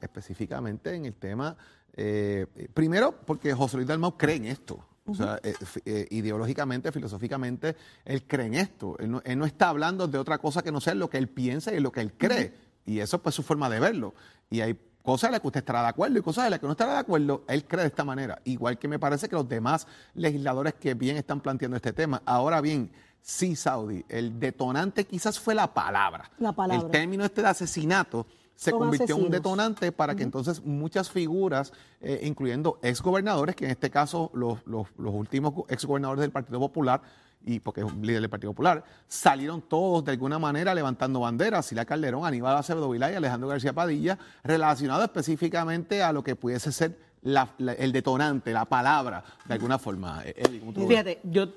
específicamente 0.00 0.94
en 0.94 1.06
el 1.06 1.14
tema, 1.14 1.56
eh, 1.94 2.46
primero 2.74 3.20
porque 3.24 3.54
José 3.54 3.76
Luis 3.76 3.88
Dalmau 3.88 4.16
cree 4.16 4.36
en 4.36 4.46
esto. 4.46 4.84
O 5.04 5.14
sea, 5.14 5.40
eh, 5.42 5.54
eh, 5.84 6.06
ideológicamente, 6.10 6.92
filosóficamente, 6.92 7.76
él 8.04 8.24
cree 8.24 8.46
en 8.46 8.54
esto. 8.54 8.96
Él 8.98 9.10
no, 9.10 9.46
está 9.46 9.68
hablando 9.68 10.06
de 10.06 10.18
otra 10.18 10.38
cosa 10.38 10.62
que 10.62 10.70
no 10.70 10.80
sea 10.80 10.94
lo 10.94 11.10
que 11.10 11.18
él 11.18 11.28
piensa 11.28 11.72
y 11.74 11.80
lo 11.80 11.90
que 11.90 12.00
él 12.00 12.12
cree. 12.12 12.54
Y 12.86 13.00
eso 13.00 13.16
es 13.16 13.22
pues, 13.22 13.34
su 13.34 13.42
forma 13.42 13.68
de 13.68 13.80
verlo. 13.80 14.14
Y 14.48 14.60
hay 14.60 14.78
cosas 15.02 15.28
en 15.28 15.32
las 15.32 15.40
que 15.40 15.48
usted 15.48 15.60
estará 15.60 15.82
de 15.82 15.88
acuerdo 15.88 16.18
y 16.18 16.22
cosas 16.22 16.44
en 16.44 16.52
las 16.52 16.60
que 16.60 16.66
no 16.66 16.72
estará 16.72 16.92
de 16.92 16.98
acuerdo, 17.00 17.44
él 17.48 17.64
cree 17.64 17.82
de 17.82 17.88
esta 17.88 18.04
manera. 18.04 18.40
Igual 18.44 18.78
que 18.78 18.86
me 18.86 19.00
parece 19.00 19.28
que 19.28 19.34
los 19.34 19.48
demás 19.48 19.88
legisladores 20.14 20.74
que 20.74 20.94
bien 20.94 21.16
están 21.16 21.40
planteando 21.40 21.76
este 21.76 21.92
tema. 21.92 22.22
Ahora 22.24 22.60
bien, 22.60 22.92
Sí, 23.22 23.54
Saudi. 23.54 24.04
El 24.08 24.38
detonante 24.38 25.06
quizás 25.06 25.38
fue 25.38 25.54
la 25.54 25.72
palabra. 25.72 26.30
La 26.38 26.52
palabra. 26.52 26.84
El 26.84 26.90
término 26.90 27.24
este 27.24 27.40
de 27.40 27.48
asesinato 27.48 28.26
se 28.54 28.72
convirtió 28.72 29.16
en 29.16 29.24
un 29.24 29.30
detonante 29.30 29.92
para 29.92 30.14
que 30.14 30.22
entonces 30.22 30.62
muchas 30.64 31.10
figuras, 31.10 31.72
eh, 32.00 32.20
incluyendo 32.24 32.78
exgobernadores, 32.82 33.56
que 33.56 33.64
en 33.64 33.70
este 33.70 33.90
caso 33.90 34.30
los, 34.34 34.58
los, 34.66 34.88
los 34.98 35.14
últimos 35.14 35.54
exgobernadores 35.68 36.20
del 36.20 36.30
Partido 36.30 36.60
Popular, 36.60 37.00
y 37.44 37.60
porque 37.60 37.80
es 37.80 37.86
un 37.86 38.06
líder 38.06 38.20
del 38.20 38.30
Partido 38.30 38.52
Popular, 38.52 38.84
salieron 39.08 39.62
todos 39.62 40.04
de 40.04 40.12
alguna 40.12 40.38
manera 40.38 40.74
levantando 40.74 41.20
banderas, 41.20 41.66
Sila 41.66 41.84
Calderón, 41.84 42.24
Aníbal 42.24 42.56
Acevedo 42.56 42.90
Vilá 42.90 43.10
y 43.10 43.14
Alejandro 43.14 43.48
García 43.48 43.72
Padilla, 43.72 44.18
relacionado 44.44 45.02
específicamente 45.02 46.02
a 46.02 46.12
lo 46.12 46.22
que 46.22 46.36
pudiese 46.36 46.70
ser 46.70 46.98
el 47.24 47.92
detonante, 47.92 48.52
la 48.52 48.64
palabra, 48.64 49.22
de 49.44 49.54
alguna 49.54 49.78
forma. 49.78 50.22
Eh, 50.24 50.60
Fíjate, 50.88 51.20
yo, 51.22 51.48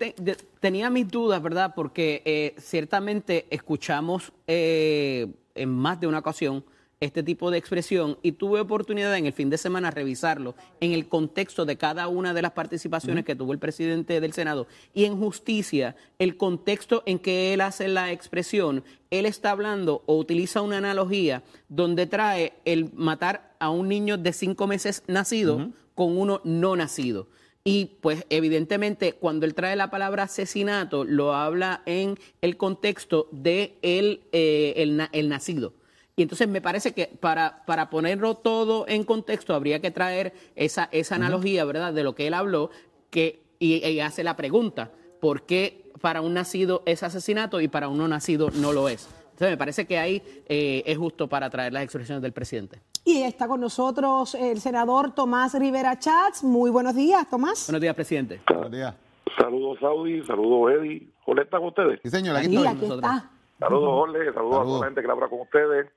tenía 0.60 0.89
mis 0.89 1.10
dudas, 1.10 1.41
¿verdad? 1.41 1.73
Porque 1.75 2.21
eh, 2.25 2.56
ciertamente 2.60 3.47
escuchamos 3.49 4.32
eh, 4.45 5.28
en 5.56 5.69
más 5.69 5.99
de 5.99 6.08
una 6.08 6.19
ocasión 6.19 6.63
este 7.00 7.24
tipo 7.24 7.52
de 7.52 7.58
expresión 7.58 8.18
y 8.22 8.34
tuve 8.34 8.60
oportunidad 8.60 9.16
en 9.16 9.26
el 9.26 9.34
fin 9.34 9.50
de 9.50 9.58
semana 9.58 9.92
revisarlo 9.92 10.56
en 10.80 10.94
el 10.94 11.08
contexto 11.08 11.66
de 11.66 11.78
cada 11.78 12.08
una 12.08 12.34
de 12.34 12.42
las 12.42 12.52
participaciones 12.52 13.26
que 13.26 13.36
tuvo 13.36 13.54
el 13.54 13.60
presidente 13.60 14.22
del 14.22 14.34
Senado 14.34 14.68
y 14.94 15.06
en 15.06 15.18
justicia, 15.20 15.96
el 16.20 16.38
contexto 16.38 17.04
en 17.06 17.20
que 17.20 17.54
él 17.54 17.62
hace 17.62 17.88
la 17.88 18.12
expresión, 18.12 18.84
él 19.12 19.26
está 19.26 19.52
hablando 19.52 20.04
o 20.06 20.18
utiliza 20.18 20.62
una 20.62 20.78
analogía 20.78 21.44
donde 21.70 22.06
trae 22.06 22.54
el 22.66 22.92
matar 22.94 23.56
a 23.60 23.70
un 23.70 23.88
niño 23.88 24.18
de 24.18 24.34
cinco 24.34 24.68
meses 24.68 25.04
nacido 25.08 25.72
con 25.94 26.18
uno 26.18 26.42
no 26.44 26.76
nacido. 26.76 27.28
Y 27.68 27.98
pues 28.02 28.26
evidentemente 28.30 29.14
cuando 29.14 29.46
él 29.46 29.56
trae 29.56 29.76
la 29.76 29.90
palabra 29.90 30.24
asesinato 30.24 31.04
lo 31.04 31.34
habla 31.34 31.82
en 31.88 32.18
el 32.42 32.58
contexto 32.58 33.28
de 33.32 33.78
el, 33.82 34.22
eh, 34.32 35.08
el 35.12 35.30
nacido. 35.30 35.74
Y 36.17 36.21
entonces 36.21 36.47
me 36.47 36.62
parece 36.62 36.93
que 36.93 37.08
para, 37.19 37.65
para 37.65 37.89
ponerlo 37.89 38.36
todo 38.36 38.86
en 38.88 39.04
contexto 39.04 39.54
habría 39.54 39.82
que 39.82 39.91
traer 39.91 40.34
esa, 40.56 40.88
esa 40.91 41.15
analogía, 41.15 41.65
¿verdad?, 41.65 41.93
de 41.93 42.04
lo 42.04 42.15
que 42.15 42.28
él 42.28 42.34
habló 42.34 42.69
que, 43.10 43.43
y, 43.60 43.99
hace 43.99 44.23
la 44.23 44.38
pregunta, 44.38 44.91
¿por 45.19 45.41
qué 45.41 45.91
para 45.99 46.21
un 46.21 46.34
nacido 46.34 46.84
es 46.86 47.04
asesinato 47.04 47.60
y 47.60 47.67
para 47.67 47.89
un 47.89 47.97
no 47.97 48.08
nacido 48.08 48.49
no 48.49 48.71
lo 48.71 48.88
es? 48.88 49.10
Entonces 49.23 49.49
me 49.49 49.58
parece 49.58 49.86
que 49.86 49.97
ahí 49.97 50.23
eh, 50.47 50.84
es 50.86 50.97
justo 50.97 51.28
para 51.28 51.49
traer 51.49 51.73
las 51.73 51.84
expresiones 51.84 52.21
del 52.21 52.32
presidente. 52.32 52.80
Y 53.04 53.23
está 53.23 53.49
con 53.49 53.60
nosotros 53.60 54.36
el 54.36 54.62
senador 54.62 55.13
Tomás 55.13 55.54
Rivera 55.60 55.99
Chats. 55.99 56.45
Muy 56.45 56.71
buenos 56.71 56.95
días, 56.95 57.30
Tomás. 57.30 57.67
Buenos 57.67 57.82
días, 57.82 57.93
presidente. 57.93 58.41
Buenos 58.47 58.71
días. 58.71 58.95
Saludos, 59.38 59.78
Saudi. 59.82 60.23
Saludos, 60.23 60.71
Eddie. 60.71 61.10
¿Jorge 61.25 61.43
está 61.43 61.58
con 61.58 61.67
ustedes? 61.67 61.99
Sí, 62.04 62.10
señor. 62.10 62.38
Aquí, 62.38 62.56
aquí 62.65 62.86
está. 62.86 63.30
Saludos, 63.60 63.89
Jorge. 63.89 64.34
Saludos, 64.34 64.78
a 64.78 64.80
la 64.80 64.86
gente 64.86 65.01
que 65.01 65.08
labra 65.08 65.28
con 65.28 65.41
ustedes 65.41 65.88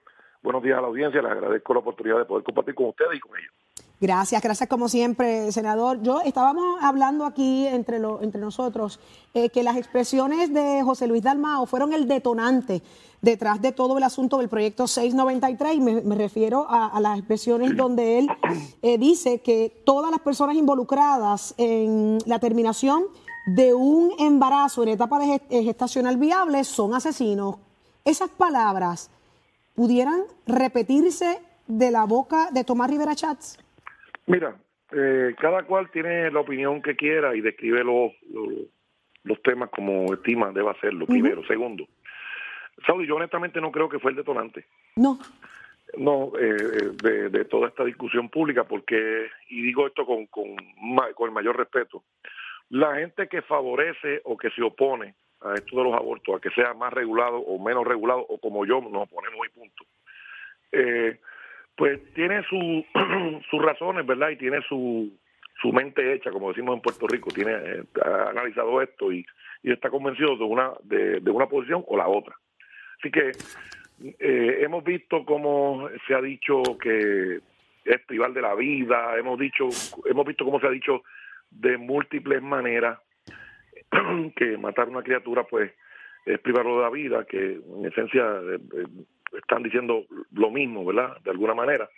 buenos 0.42 0.62
días 0.62 0.78
a 0.78 0.80
la 0.80 0.88
audiencia. 0.88 1.22
Les 1.22 1.30
agradezco 1.30 1.74
la 1.74 1.80
oportunidad 1.80 2.18
de 2.18 2.24
poder 2.24 2.44
compartir 2.44 2.74
con 2.74 2.86
ustedes 2.86 3.16
y 3.16 3.20
con 3.20 3.32
ellos. 3.38 3.52
Gracias, 4.00 4.40
gracias 4.40 4.68
como 4.68 4.88
siempre, 4.88 5.50
senador. 5.50 6.00
Yo 6.02 6.20
estábamos 6.20 6.78
hablando 6.80 7.24
aquí 7.24 7.66
entre, 7.66 7.96
entre 7.96 8.40
nosotros 8.40 9.00
eh, 9.34 9.50
que 9.50 9.64
las 9.64 9.76
expresiones 9.76 10.54
de 10.54 10.82
José 10.84 11.08
Luis 11.08 11.22
Dalmao 11.22 11.66
fueron 11.66 11.92
el 11.92 12.06
detonante 12.06 12.80
detrás 13.22 13.60
de 13.60 13.72
todo 13.72 13.98
el 13.98 14.04
asunto 14.04 14.38
del 14.38 14.48
proyecto 14.48 14.86
693 14.86 16.04
me, 16.04 16.14
refiero 16.14 16.66
a, 16.70 17.00
las 17.00 17.18
expresiones 17.18 17.76
donde 17.76 18.20
él 18.20 18.28
eh, 18.82 18.96
dice 18.98 19.40
que 19.40 19.82
todas 19.84 20.12
las 20.12 20.20
personas 20.20 20.54
involucradas 20.54 21.54
en 21.58 22.18
la 22.26 22.38
terminación 22.38 23.06
de 23.46 23.74
un 23.74 24.12
embarazo 24.20 24.84
en 24.84 24.90
etapa 24.90 25.18
de 25.18 25.40
gestacional 25.64 26.16
viable 26.18 26.62
son 26.62 26.94
asesinos. 26.94 27.56
Esas 28.04 28.30
palabras 28.30 29.10
pudieran 29.78 30.24
repetirse 30.44 31.38
de 31.68 31.92
la 31.92 32.04
boca 32.04 32.48
de 32.52 32.64
Tomás 32.64 32.90
Rivera 32.90 33.14
Chats? 33.14 33.56
Mira, 34.26 34.56
eh, 34.90 35.36
cada 35.38 35.62
cual 35.62 35.88
tiene 35.92 36.32
la 36.32 36.40
opinión 36.40 36.82
que 36.82 36.96
quiera 36.96 37.36
y 37.36 37.40
describe 37.40 37.84
los, 37.84 38.10
los, 39.22 39.40
temas 39.42 39.70
como 39.70 40.12
estima 40.12 40.50
debe 40.50 40.70
hacerlo, 40.70 41.06
primero. 41.06 41.46
Segundo, 41.46 41.86
Saudi, 42.84 43.06
yo 43.06 43.14
honestamente 43.14 43.60
no 43.60 43.70
creo 43.70 43.88
que 43.88 44.00
fue 44.00 44.10
el 44.10 44.16
detonante. 44.16 44.64
No. 44.96 45.16
No, 45.96 46.32
eh, 46.36 46.90
de, 47.00 47.28
de, 47.28 47.44
toda 47.44 47.68
esta 47.68 47.84
discusión 47.84 48.28
pública, 48.30 48.64
porque, 48.64 49.28
y 49.48 49.62
digo 49.62 49.86
esto 49.86 50.04
con, 50.04 50.26
con, 50.26 50.56
con 51.14 51.28
el 51.28 51.32
mayor 51.32 51.56
respeto, 51.56 52.02
la 52.70 52.96
gente 52.96 53.28
que 53.28 53.42
favorece 53.42 54.22
o 54.24 54.36
que 54.36 54.50
se 54.50 54.60
opone 54.60 55.14
a 55.40 55.54
esto 55.54 55.76
de 55.76 55.84
los 55.84 55.94
abortos, 55.94 56.34
a 56.34 56.40
que 56.40 56.50
sea 56.50 56.74
más 56.74 56.92
regulado 56.92 57.38
o 57.38 57.62
menos 57.62 57.86
regulado, 57.86 58.24
o 58.28 58.38
como 58.38 58.66
yo 58.66 58.80
nos 58.80 59.08
ponemos 59.08 59.46
y 59.46 59.50
punto, 59.50 59.84
eh, 60.72 61.20
pues 61.76 62.00
tiene 62.14 62.42
su, 62.44 62.84
sus 63.50 63.62
razones, 63.62 64.04
¿verdad? 64.04 64.30
Y 64.30 64.36
tiene 64.36 64.60
su, 64.68 65.12
su 65.62 65.72
mente 65.72 66.12
hecha, 66.12 66.30
como 66.30 66.48
decimos 66.48 66.76
en 66.76 66.82
Puerto 66.82 67.06
Rico, 67.06 67.30
tiene 67.30 67.52
eh, 67.52 67.84
analizado 68.28 68.82
esto 68.82 69.12
y, 69.12 69.24
y, 69.62 69.72
está 69.72 69.90
convencido 69.90 70.36
de 70.36 70.44
una, 70.44 70.72
de, 70.82 71.20
de, 71.20 71.30
una 71.30 71.46
posición 71.46 71.84
o 71.86 71.96
la 71.96 72.08
otra. 72.08 72.36
Así 72.98 73.10
que 73.10 73.30
eh, 74.18 74.58
hemos 74.60 74.84
visto 74.84 75.24
cómo 75.24 75.88
se 76.06 76.14
ha 76.14 76.20
dicho 76.20 76.62
que 76.80 77.40
es 77.84 78.00
privar 78.06 78.32
de 78.32 78.42
la 78.42 78.54
vida, 78.54 79.16
hemos 79.16 79.38
dicho, 79.38 79.68
hemos 80.04 80.26
visto 80.26 80.44
cómo 80.44 80.60
se 80.60 80.66
ha 80.66 80.70
dicho 80.70 81.02
de 81.50 81.78
múltiples 81.78 82.42
maneras 82.42 82.98
que 84.36 84.56
matar 84.58 84.88
una 84.88 85.02
criatura 85.02 85.44
pues 85.44 85.72
es 86.24 86.38
privarlo 86.40 86.76
de 86.76 86.82
la 86.82 86.90
vida, 86.90 87.24
que 87.24 87.54
en 87.54 87.86
esencia 87.86 88.24
eh, 88.24 88.58
eh, 88.76 88.86
están 89.38 89.62
diciendo 89.62 90.04
lo 90.32 90.50
mismo, 90.50 90.84
¿verdad? 90.84 91.18
De 91.22 91.30
alguna 91.30 91.54
manera. 91.54 91.88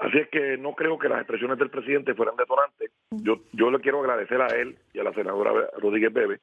Así 0.00 0.18
es 0.18 0.28
que 0.28 0.56
no 0.56 0.74
creo 0.74 0.98
que 0.98 1.08
las 1.08 1.18
expresiones 1.18 1.58
del 1.58 1.70
presidente 1.70 2.14
fueran 2.14 2.36
detonantes. 2.36 2.92
Yo, 3.10 3.40
yo 3.52 3.70
le 3.70 3.80
quiero 3.80 4.00
agradecer 4.00 4.40
a 4.40 4.46
él 4.48 4.78
y 4.92 5.00
a 5.00 5.04
la 5.04 5.12
senadora 5.12 5.52
Rodríguez 5.78 6.12
Bebe 6.12 6.40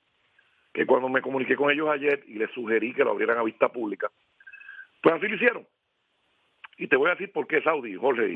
que 0.76 0.86
cuando 0.86 1.08
me 1.08 1.22
comuniqué 1.22 1.56
con 1.56 1.72
ellos 1.72 1.88
ayer 1.90 2.22
y 2.28 2.34
les 2.34 2.52
sugerí 2.52 2.94
que 2.94 3.06
lo 3.06 3.12
abrieran 3.12 3.38
a 3.38 3.44
vista 3.44 3.70
pública, 3.70 4.12
pues 5.02 5.16
así 5.16 5.28
lo 5.28 5.36
hicieron. 5.36 5.66
Y 6.78 6.88
te 6.88 6.98
voy 6.98 7.08
a 7.08 7.12
decir 7.12 7.32
por 7.32 7.48
qué 7.48 7.62
Saudi, 7.62 7.96
Jorge 7.96 8.30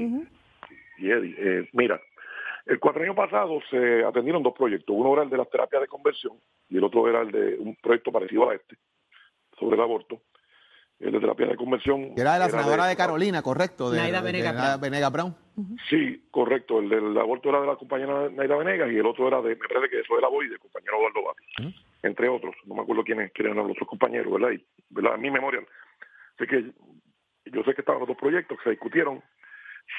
y, 0.98 1.12
Eddie. 1.12 1.36
Eh, 1.38 1.70
mira, 1.74 2.00
el 2.70 2.80
cuatro 2.80 3.02
años 3.02 3.16
pasado 3.16 3.60
se 3.70 4.04
atendieron 4.04 4.44
dos 4.44 4.54
proyectos. 4.54 4.96
Uno 4.96 5.14
era 5.14 5.24
el 5.24 5.30
de 5.30 5.38
las 5.38 5.50
terapias 5.50 5.82
de 5.82 5.88
conversión 5.88 6.34
y 6.70 6.78
el 6.78 6.84
otro 6.84 7.08
era 7.10 7.22
el 7.22 7.32
de 7.32 7.56
un 7.58 7.76
proyecto 7.76 8.12
parecido 8.12 8.48
a 8.50 8.54
este, 8.54 8.78
sobre 9.60 9.76
el 9.76 9.82
aborto. 9.82 10.22
El 11.00 11.14
de 11.14 11.20
terapia 11.22 11.48
de 11.48 11.56
conversión. 11.56 12.12
Era 12.18 12.34
de 12.34 12.40
la 12.40 12.50
senadora 12.50 12.86
de, 12.86 12.96
Carolina, 12.98 13.42
correcto. 13.42 13.90
De, 13.90 13.98
Naida 14.00 14.22
Venegas, 14.22 15.12
Brown. 15.14 15.34
Sí, 15.90 16.26
correcto. 16.30 16.80
El 16.80 16.90
del 16.90 17.18
aborto 17.18 17.50
era 17.50 17.62
de 17.62 17.68
la 17.68 17.78
compañera 17.78 18.30
Naida 18.30 18.58
Venegas 18.58 18.92
y 18.92 18.98
el 18.98 19.06
otro 19.06 19.30
era 19.30 19.42
de, 19.42 19.56
me 19.56 19.68
parece 19.68 19.90
que 19.90 20.02
eso 20.02 20.18
era 20.18 20.28
Boy, 20.28 20.50
del 20.50 20.60
compañero 20.60 20.98
Eduardo 20.98 21.24
Bati, 21.24 21.74
entre 22.04 22.28
otros. 22.28 22.54
No 22.66 22.76
me 22.76 22.82
acuerdo 22.82 23.06
quiénes, 23.06 23.32
quiénes 23.32 23.54
eran 23.54 23.66
los 23.68 23.78
otros 23.78 23.88
compañeros, 23.88 24.32
¿verdad? 24.34 24.52
Y, 24.52 24.66
¿verdad? 24.90 25.14
A 25.14 25.18
mi 25.18 25.32
memoria. 25.32 25.62
Así 26.38 26.48
que 26.48 26.74
yo 27.46 27.64
sé 27.64 27.74
que 27.74 27.82
estaban 27.82 28.02
los 28.02 28.10
dos 28.10 28.18
proyectos 28.18 28.58
que 28.58 28.64
se 28.66 28.70
discutieron. 28.72 29.24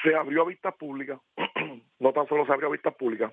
Se 0.03 0.15
abrió 0.15 0.43
a 0.43 0.45
vistas 0.45 0.73
públicas. 0.75 1.19
no 1.99 2.13
tan 2.13 2.27
solo 2.27 2.45
se 2.45 2.53
abrió 2.53 2.69
a 2.69 2.71
vistas 2.71 2.95
públicas. 2.95 3.31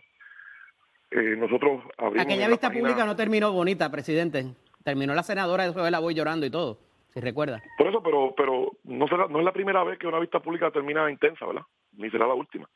Eh, 1.11 1.37
nosotros 1.37 1.83
abrimos. 1.97 2.27
Aquella 2.27 2.49
vista 2.49 2.71
pública 2.71 3.05
no 3.07 3.16
terminó 3.16 3.53
bonita, 3.53 3.90
presidente. 3.90 4.55
Terminó 4.85 5.14
la 5.14 5.23
senadora 5.23 5.71
de 5.71 5.90
la 5.90 5.99
voy 6.01 6.14
llorando 6.14 6.47
y 6.47 6.51
todo 6.51 6.79
si 7.12 7.21
recuerda. 7.21 7.62
Por 7.77 7.88
eso, 7.88 8.03
pero 8.03 8.35
pero 8.37 8.73
no 8.85 9.09
será, 9.09 9.27
no 9.29 9.38
es 9.38 9.44
la 9.44 9.53
primera 9.53 9.83
vez 9.85 9.99
que 9.99 10.07
una 10.07 10.18
vista 10.18 10.40
pública 10.40 10.71
termina 10.71 11.11
intensa, 11.11 11.47
¿verdad? 11.47 11.62
Ni 11.97 12.11
será 12.11 12.27
la 12.27 12.35
última. 12.35 12.68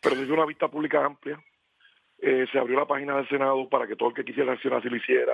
Pero 0.00 0.16
se 0.16 0.22
hizo 0.22 0.34
una 0.34 0.46
vista 0.46 0.68
pública 0.68 1.04
amplia. 1.04 1.40
Eh, 2.18 2.46
se 2.52 2.58
abrió 2.58 2.78
la 2.78 2.86
página 2.86 3.16
del 3.16 3.28
Senado 3.28 3.68
para 3.68 3.86
que 3.86 3.96
todo 3.96 4.10
el 4.10 4.14
que 4.14 4.24
quisiera 4.24 4.52
accionar 4.52 4.80
se 4.82 4.90
lo 4.90 4.96
hiciera. 4.96 5.32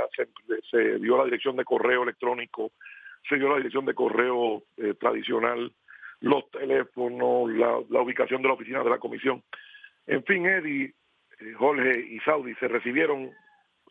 Se, 0.71 0.99
dio 0.99 1.19
la 1.19 1.25
dirección 1.25 1.57
de 1.57 1.65
correo 1.65 2.03
electrónico, 2.03 2.73
se 3.29 3.37
dio 3.37 3.49
la 3.51 3.57
dirección 3.57 3.85
de 3.85 3.95
correo 3.95 4.63
eh, 4.79 4.95
tradicional, 4.99 5.71
los 6.21 6.51
teléfonos, 6.51 7.51
la, 7.51 8.01
ubicación 8.01 8.43
de 8.43 8.49
la 8.49 8.55
oficina 8.55 8.83
de 8.83 8.91
la 8.91 8.99
comisión. 8.99 9.43
En 10.07 10.25
fin, 10.25 10.47
Eddie, 10.47 10.95
eh, 11.41 11.53
Jorge 11.55 12.01
y 12.01 12.19
Saudi 12.21 12.55
se 12.57 12.69
recibieron 12.69 13.31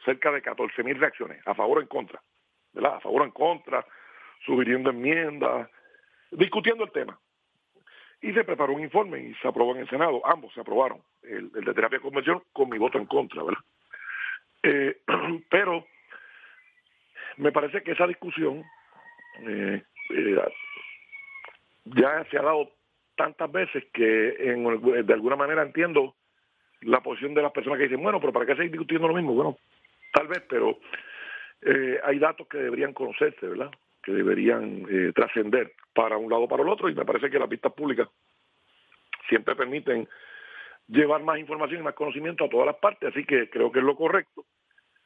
cerca 0.04 0.32
de 0.32 0.42
14 0.42 0.84
mil 0.84 1.00
reacciones, 1.00 1.46
a 1.46 1.56
favor 1.56 1.80
o 1.80 1.82
en 1.82 1.88
contra, 1.88 2.22
¿verdad? 2.74 2.96
A 2.96 3.00
favor 3.00 3.22
o 3.22 3.26
en 3.26 3.32
contra, 3.32 3.86
sugiriendo 4.46 4.90
enmiendas, 4.90 5.70
discutiendo 6.32 6.84
el 6.84 6.92
tema. 6.92 7.20
Y 8.22 8.34
se 8.34 8.44
preparó 8.44 8.74
un 8.74 8.82
informe 8.82 9.20
y 9.20 9.36
se 9.36 9.48
aprobó 9.48 9.76
en 9.76 9.82
el 9.82 9.90
Senado. 9.90 10.26
Ambos 10.26 10.54
se 10.54 10.62
aprobaron. 10.62 11.02
El, 11.22 11.52
de 11.52 11.74
terapia 11.74 12.00
de 12.00 12.04
conversión 12.04 12.44
con 12.52 12.70
mi 12.70 12.78
voto 12.78 12.98
en 12.98 13.06
contra, 13.06 13.44
¿verdad? 13.44 13.64
Eh, 14.64 14.98
pero 15.50 15.86
me 17.38 17.52
parece 17.52 17.84
que 17.84 17.92
esa 17.92 18.08
discusión 18.08 18.64
eh, 19.48 19.84
eh, 20.10 20.42
ya 21.96 22.26
se 22.30 22.38
ha 22.38 22.44
dado 22.44 22.72
tantas 23.16 23.52
veces 23.52 23.84
que 23.94 24.04
de 24.04 25.14
alguna 25.14 25.36
manera 25.36 25.64
entiendo 25.64 26.16
la 26.82 27.02
posición 27.02 27.34
de 27.34 27.42
las 27.42 27.52
personas 27.52 27.78
que 27.78 27.86
dicen, 27.86 28.04
bueno, 28.04 28.20
pero 28.20 28.32
¿para 28.32 28.46
qué 28.46 28.56
seguir 28.56 28.72
discutiendo 28.72 29.08
lo 29.08 29.16
mismo? 29.16 29.34
Bueno, 29.34 29.58
tal 30.14 30.28
vez, 30.28 30.44
pero 30.48 30.78
hay 32.04 32.20
datos 32.20 32.48
que 32.48 32.60
deberían 32.60 32.94
conocerse, 32.94 33.48
¿verdad? 33.48 33.72
que 34.08 34.14
deberían 34.14 34.86
eh, 34.90 35.12
trascender 35.14 35.74
para 35.94 36.16
un 36.16 36.30
lado 36.30 36.44
o 36.44 36.48
para 36.48 36.64
el 36.64 36.70
otro 36.70 36.88
y 36.88 36.96
me 36.96 37.04
parece 37.04 37.30
que 37.30 37.38
las 37.38 37.50
vistas 37.50 37.74
públicas 37.74 38.08
siempre 39.28 39.54
permiten 39.54 40.08
llevar 40.88 41.22
más 41.24 41.38
información 41.40 41.82
y 41.82 41.84
más 41.84 41.94
conocimiento 41.94 42.46
a 42.46 42.50
todas 42.50 42.68
las 42.68 42.78
partes, 42.78 43.10
así 43.10 43.26
que 43.26 43.50
creo 43.50 43.70
que 43.70 43.80
es 43.80 43.86
lo 43.86 43.98
correcto. 43.98 44.46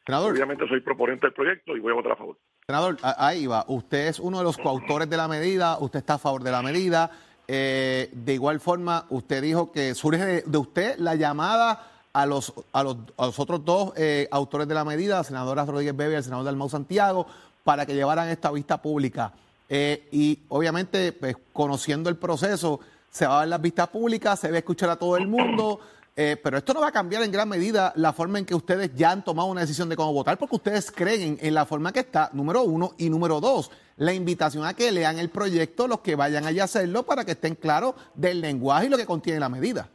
Obviamente 0.08 0.68
soy 0.68 0.82
proponente 0.82 1.28
del 1.28 1.34
proyecto 1.34 1.76
y 1.76 1.80
voy 1.80 1.92
a 1.92 1.96
votar 1.96 2.14
a 2.14 2.16
favor. 2.16 2.38
Senador, 2.66 2.98
ahí 3.02 3.46
va. 3.46 3.66
Usted 3.68 4.08
es 4.08 4.20
uno 4.20 4.40
de 4.40 4.44
los 4.44 4.58
coautores 4.58 5.10
de 5.10 5.18
la 5.18 5.28
medida, 5.28 5.78
usted 5.80 6.00
está 6.00 6.16
a 6.16 6.18
favor 6.18 6.44
de 6.44 6.52
la 6.52 6.62
medida. 6.62 7.12
Eh, 7.48 8.10
de 8.14 8.34
igual 8.34 8.60
forma, 8.60 9.06
usted 9.10 9.42
dijo 9.42 9.72
que 9.72 9.94
surge 9.94 10.44
de, 10.46 10.58
usted 10.58 10.98
la 10.98 11.16
llamada 11.16 11.88
a 12.14 12.26
los, 12.26 12.54
a 12.72 12.84
los, 12.84 12.98
a 13.18 13.26
los 13.26 13.40
otros 13.40 13.64
dos 13.66 13.94
eh, 13.98 14.28
autores 14.32 14.68
de 14.68 14.74
la 14.74 14.86
medida, 14.86 15.18
la 15.18 15.24
senadora 15.24 15.66
Rodríguez 15.66 15.96
Bebe 15.96 16.14
y 16.14 16.18
el 16.18 16.24
senador 16.24 16.46
Dalmau 16.46 16.70
Santiago, 16.70 17.28
para 17.64 17.86
que 17.86 17.94
llevaran 17.94 18.30
esta 18.30 18.52
vista 18.52 18.82
pública. 18.82 19.34
Eh, 19.70 20.08
y 20.12 20.40
obviamente, 20.50 21.14
pues, 21.14 21.36
conociendo 21.54 22.10
el 22.10 22.18
proceso, 22.18 22.80
se 23.10 23.28
va 23.28 23.38
a 23.38 23.40
ver 23.42 23.50
las 23.50 23.62
vistas 23.62 23.88
públicas, 23.90 24.40
se 24.40 24.50
va 24.50 24.56
a 24.56 24.60
escuchar 24.60 24.90
a 24.90 24.96
todo 24.96 25.18
el 25.18 25.28
mundo, 25.28 25.80
eh, 26.24 26.38
pero 26.38 26.58
esto 26.58 26.76
no 26.76 26.82
va 26.82 26.90
a 26.90 26.92
cambiar 26.92 27.24
en 27.24 27.32
gran 27.32 27.50
medida 27.50 27.94
la 27.96 28.14
forma 28.14 28.38
en 28.38 28.46
que 28.46 28.54
ustedes 28.54 28.94
ya 28.94 29.10
han 29.10 29.24
tomado 29.24 29.50
una 29.50 29.62
decisión 29.62 29.90
de 29.90 29.96
cómo 29.96 30.14
votar, 30.14 30.38
porque 30.38 30.58
ustedes 30.58 30.92
creen 30.92 31.38
en 31.42 31.54
la 31.56 31.66
forma 31.66 31.92
que 31.92 32.02
está, 32.02 32.30
número 32.34 32.62
uno, 32.62 32.92
y 33.00 33.10
número 33.10 33.40
dos, 33.40 33.72
la 33.98 34.14
invitación 34.14 34.64
a 34.64 34.76
que 34.76 34.92
lean 34.92 35.18
el 35.18 35.32
proyecto 35.32 35.88
los 35.88 36.02
que 36.02 36.16
vayan 36.16 36.46
allá 36.46 36.62
a 36.62 36.66
hacerlo 36.66 37.08
para 37.08 37.26
que 37.26 37.32
estén 37.32 37.56
claros 37.56 37.96
del 38.14 38.40
lenguaje 38.40 38.86
y 38.86 38.90
lo 38.90 38.98
que 38.98 39.08
contiene 39.08 39.40
la 39.40 39.50
medida. 39.50 39.90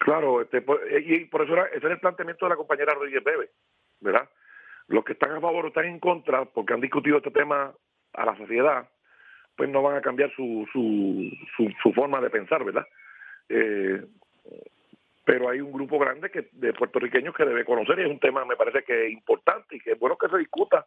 Claro, 0.00 0.42
este, 0.42 0.62
y 1.06 1.24
por 1.24 1.40
eso 1.40 1.54
era, 1.54 1.64
ese 1.68 1.86
era 1.86 1.94
el 1.94 2.00
planteamiento 2.00 2.44
de 2.44 2.50
la 2.50 2.56
compañera 2.56 2.92
Rodríguez 2.92 3.24
Bebe, 3.24 3.50
¿verdad? 4.00 4.28
Los 4.88 5.04
que 5.06 5.14
están 5.14 5.32
a 5.32 5.40
favor 5.40 5.64
o 5.64 5.68
están 5.68 5.86
en 5.86 6.00
contra, 6.00 6.44
porque 6.44 6.74
han 6.74 6.82
discutido 6.82 7.16
este 7.16 7.30
tema 7.30 7.72
a 8.12 8.26
la 8.26 8.36
sociedad, 8.36 8.90
pues 9.56 9.70
no 9.70 9.80
van 9.80 9.96
a 9.96 10.02
cambiar 10.02 10.30
su, 10.36 10.68
su, 10.70 11.30
su, 11.82 11.92
forma 11.94 12.20
de 12.20 12.28
pensar, 12.28 12.62
¿verdad? 12.62 12.86
Eh, 13.48 14.04
pero 15.24 15.48
hay 15.48 15.60
un 15.60 15.72
grupo 15.72 15.98
grande 15.98 16.30
que 16.30 16.48
de 16.52 16.72
puertorriqueños 16.72 17.34
que 17.34 17.44
debe 17.44 17.64
conocer 17.64 17.98
y 17.98 18.02
es 18.02 18.10
un 18.10 18.20
tema, 18.20 18.44
me 18.44 18.56
parece 18.56 18.82
que 18.82 19.08
importante 19.10 19.76
y 19.76 19.80
que 19.80 19.92
es 19.92 19.98
bueno 19.98 20.16
que 20.16 20.28
se 20.28 20.38
discuta 20.38 20.86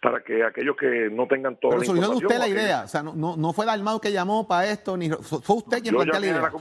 para 0.00 0.22
que 0.22 0.44
aquellos 0.44 0.76
que 0.76 1.10
no 1.10 1.26
tengan 1.26 1.56
todo 1.56 1.72
Pero 1.72 1.84
surgió 1.84 2.08
de 2.10 2.16
usted 2.16 2.38
la 2.38 2.48
idea, 2.48 2.82
o 2.84 2.88
sea, 2.88 3.02
no, 3.02 3.14
no, 3.14 3.36
no 3.36 3.52
fue 3.52 3.66
Dalmau 3.66 4.00
que 4.00 4.12
llamó 4.12 4.46
para 4.46 4.70
esto, 4.70 4.96
ni 4.96 5.10
fue 5.10 5.56
usted 5.56 5.82
quien 5.82 5.94
planteó 5.94 6.20
la 6.20 6.26
idea. 6.26 6.52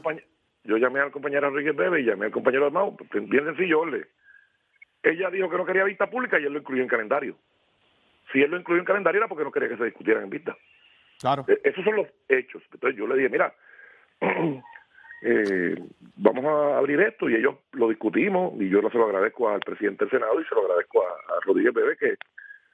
yo 0.64 0.78
llamé 0.78 1.00
al 1.00 1.12
compañero 1.12 1.48
Enrique 1.48 1.72
Bebe 1.72 2.02
y 2.02 2.06
llamé 2.06 2.26
al 2.26 2.32
compañero 2.32 2.66
Dalmau, 2.66 2.98
bien 3.12 3.46
sencillo, 3.46 3.86
le 3.86 4.08
ella 5.04 5.30
dijo 5.30 5.50
que 5.50 5.58
no 5.58 5.66
quería 5.66 5.84
vista 5.84 6.10
pública 6.10 6.40
y 6.40 6.44
él 6.44 6.54
lo 6.54 6.60
incluyó 6.60 6.84
en 6.84 6.90
calendario. 6.90 7.38
Si 8.32 8.42
él 8.42 8.52
lo 8.52 8.60
incluyó 8.60 8.80
en 8.80 8.86
calendario 8.86 9.20
era 9.20 9.28
porque 9.28 9.44
no 9.44 9.52
quería 9.52 9.70
que 9.70 9.78
se 9.78 9.86
discutieran 9.86 10.24
en 10.24 10.30
vista. 10.30 10.58
Claro. 11.20 11.46
E, 11.48 11.60
esos 11.64 11.84
son 11.84 11.96
los 11.96 12.08
hechos. 12.28 12.62
Entonces 12.74 12.98
yo 12.98 13.08
le 13.08 13.16
dije, 13.16 13.30
mira, 13.30 13.54
eh, 15.22 15.76
vamos 16.16 16.46
a 16.46 16.78
abrir 16.78 17.00
esto 17.02 17.30
y 17.30 17.36
ellos 17.36 17.56
lo 17.74 17.90
discutimos 17.90 18.54
y 18.60 18.70
yo 18.70 18.82
se 18.90 18.98
lo 18.98 19.06
agradezco 19.06 19.50
al 19.50 19.60
presidente 19.62 20.06
del 20.06 20.12
Senado 20.12 20.40
y 20.40 20.46
se 20.46 20.56
lo 20.56 20.62
agradezco 20.62 21.02
a, 21.02 21.40
Rodríguez 21.46 21.74
Bebé 21.74 21.98
que, 21.98 22.16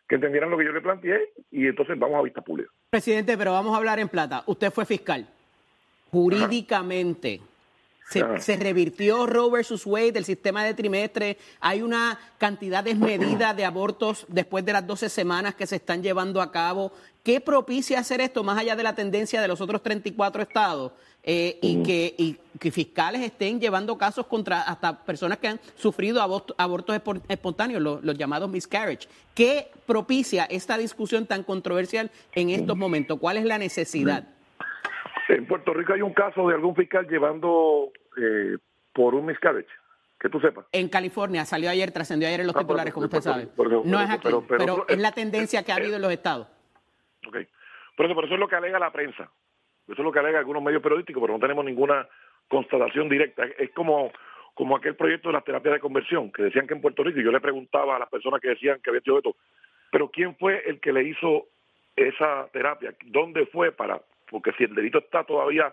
que 0.08 0.16
entendieran 0.16 0.50
lo 0.50 0.58
que 0.58 0.66
yo 0.66 0.72
le 0.72 0.82
planteé 0.82 1.34
y 1.52 1.68
entonces 1.68 1.98
vamos 1.98 2.20
a 2.20 2.24
vista 2.24 2.42
pública. 2.42 2.72
Presidente, 2.90 3.38
pero 3.38 3.54
vamos 3.54 3.74
a 3.74 3.78
hablar 3.78 4.00
en 4.00 4.10
plata. 4.10 4.44
Usted 4.46 4.72
fue 4.72 4.86
fiscal. 4.86 5.28
Jurídicamente, 6.12 7.42
se, 8.40 8.58
revirtió 8.58 9.26
Roe 9.26 9.52
versus 9.52 9.86
Wade, 9.86 10.12
del 10.12 10.26
sistema 10.26 10.64
de 10.64 10.74
trimestre. 10.74 11.38
Hay 11.60 11.82
una 11.82 12.20
cantidad 12.38 12.84
desmedida 12.84 13.54
de 13.54 13.66
abortos 13.66 14.26
después 14.28 14.66
de 14.66 14.74
las 14.74 14.86
12 14.86 15.10
semanas 15.10 15.56
que 15.56 15.66
se 15.66 15.78
están 15.78 16.04
llevando 16.04 16.42
a 16.42 16.52
cabo. 16.52 16.92
¿Qué 17.24 17.42
propicia 17.42 18.00
hacer 18.00 18.22
esto 18.22 18.44
más 18.44 18.60
allá 18.60 18.76
de 18.76 18.84
la 18.84 18.96
tendencia 18.96 19.42
de 19.42 19.48
los 19.48 19.62
otros 19.62 19.82
34 19.82 20.44
estados? 20.44 20.92
Eh, 21.26 21.58
y, 21.62 21.84
que, 21.84 22.36
que, 22.60 22.70
fiscales 22.70 23.22
estén 23.22 23.58
llevando 23.62 23.98
casos 23.98 24.28
contra 24.28 24.62
hasta 24.62 25.06
personas 25.06 25.38
que 25.38 25.48
han 25.48 25.60
sufrido 25.76 26.22
abortos, 26.22 27.02
espontáneos, 27.30 27.82
los, 27.82 28.18
llamados 28.18 28.50
miscarriage. 28.50 29.08
¿Qué 29.34 29.68
propicia 29.88 30.44
esta 30.44 30.78
discusión 30.78 31.26
tan 31.26 31.44
controversial 31.44 32.12
en 32.34 32.50
estos 32.50 32.76
momentos? 32.76 33.20
¿Cuál 33.20 33.38
es 33.38 33.46
la 33.46 33.58
necesidad? 33.58 34.28
En 35.30 35.48
Puerto 35.48 35.74
Rico 35.74 35.94
hay 35.94 36.02
un 36.02 36.14
caso 36.14 36.46
de 36.50 36.56
algún 36.56 36.76
fiscal 36.76 37.08
llevando 37.08 37.94
eh, 38.18 38.58
por 38.92 39.16
un 39.16 39.26
miscarriage, 39.26 39.70
que 40.20 40.28
tú 40.28 40.42
sepas. 40.42 40.66
En 40.74 40.90
California 40.90 41.46
salió 41.46 41.70
ayer, 41.70 41.92
trascendió 41.92 42.28
ayer 42.28 42.42
en 42.42 42.48
los 42.48 42.56
ah, 42.58 42.60
titulares, 42.60 42.94
como 42.94 43.06
usted 43.06 43.22
sabe. 43.22 43.48
no 43.86 44.02
es 44.02 44.10
aquí, 44.10 44.28
pero, 44.50 44.86
es 44.90 45.00
la 45.00 45.14
tendencia 45.14 45.64
que 45.64 45.72
ha 45.72 45.76
habido 45.76 45.96
en 45.96 46.02
los 46.02 46.12
estados. 46.12 46.48
Ok. 47.26 47.38
Por 47.96 48.08
eso, 48.08 48.16
por 48.16 48.26
eso 48.26 48.34
es 48.34 48.40
lo 48.42 48.50
que 48.50 48.58
alega 48.58 48.78
la 48.78 48.92
prensa. 48.92 49.32
Eso 49.88 50.02
es 50.02 50.06
lo 50.06 50.12
que 50.12 50.20
alega 50.20 50.40
algunos 50.40 50.64
medios 50.64 50.82
periodísticos, 50.82 51.22
pero 51.22 51.34
no 51.34 51.40
tenemos 51.40 51.66
ninguna 51.66 52.08
constatación 52.48 53.10
directa. 53.10 53.46
Es 53.58 53.72
como, 53.72 54.12
como 54.54 54.76
aquel 54.76 54.96
proyecto 54.96 55.30
de 55.30 55.34
las 55.34 55.44
terapias 55.44 55.74
de 55.74 55.80
conversión, 55.80 56.32
que 56.32 56.44
decían 56.44 56.68
que 56.68 56.74
en 56.74 56.82
Puerto 56.82 57.04
Rico, 57.04 57.20
y 57.20 57.24
yo 57.24 57.32
le 57.32 57.42
preguntaba 57.42 57.96
a 57.96 58.00
las 58.00 58.10
personas 58.10 58.40
que 58.42 58.50
decían 58.50 58.80
que 58.82 58.90
había 58.90 59.00
hecho 59.00 59.18
esto, 59.18 59.36
pero 59.92 60.10
¿quién 60.10 60.36
fue 60.38 60.64
el 60.66 60.80
que 60.80 60.94
le 60.94 61.04
hizo 61.04 61.48
esa 61.96 62.48
terapia? 62.52 62.96
¿Dónde 63.06 63.46
fue 63.48 63.72
para 63.72 64.02
porque 64.30 64.52
si 64.54 64.64
el 64.64 64.74
delito 64.74 64.98
está 64.98 65.24
todavía 65.24 65.72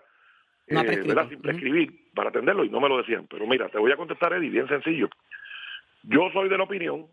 no 0.67 0.81
eh, 0.81 1.03
sin 1.29 1.41
prescribir 1.41 2.11
para 2.13 2.29
atenderlo 2.29 2.63
y 2.63 2.69
no 2.69 2.79
me 2.79 2.87
lo 2.87 2.97
decían. 2.97 3.25
Pero 3.27 3.47
mira, 3.47 3.69
te 3.69 3.79
voy 3.79 3.91
a 3.91 3.97
contestar, 3.97 4.33
Eddie, 4.33 4.51
bien 4.51 4.67
sencillo. 4.67 5.09
Yo 6.03 6.29
soy 6.31 6.47
de 6.47 6.57
la 6.57 6.65
opinión 6.65 7.07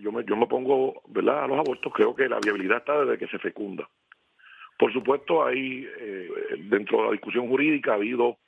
yo 0.00 0.12
me, 0.12 0.24
yo 0.24 0.36
me 0.36 0.46
pongo 0.46 1.02
¿verdad? 1.08 1.44
a 1.44 1.46
los 1.46 1.58
abortos, 1.58 1.92
creo 1.92 2.14
que 2.14 2.28
la 2.28 2.38
viabilidad 2.38 2.78
está 2.78 3.00
desde 3.04 3.18
que 3.18 3.26
se 3.28 3.38
fecunda. 3.38 3.88
Por 4.78 4.92
supuesto, 4.92 5.44
hay 5.44 5.88
eh, 5.98 6.28
dentro 6.70 6.98
de 6.98 7.04
la 7.06 7.12
discusión 7.12 7.48
jurídica 7.48 7.92
ha 7.92 7.96
habido 7.96 8.38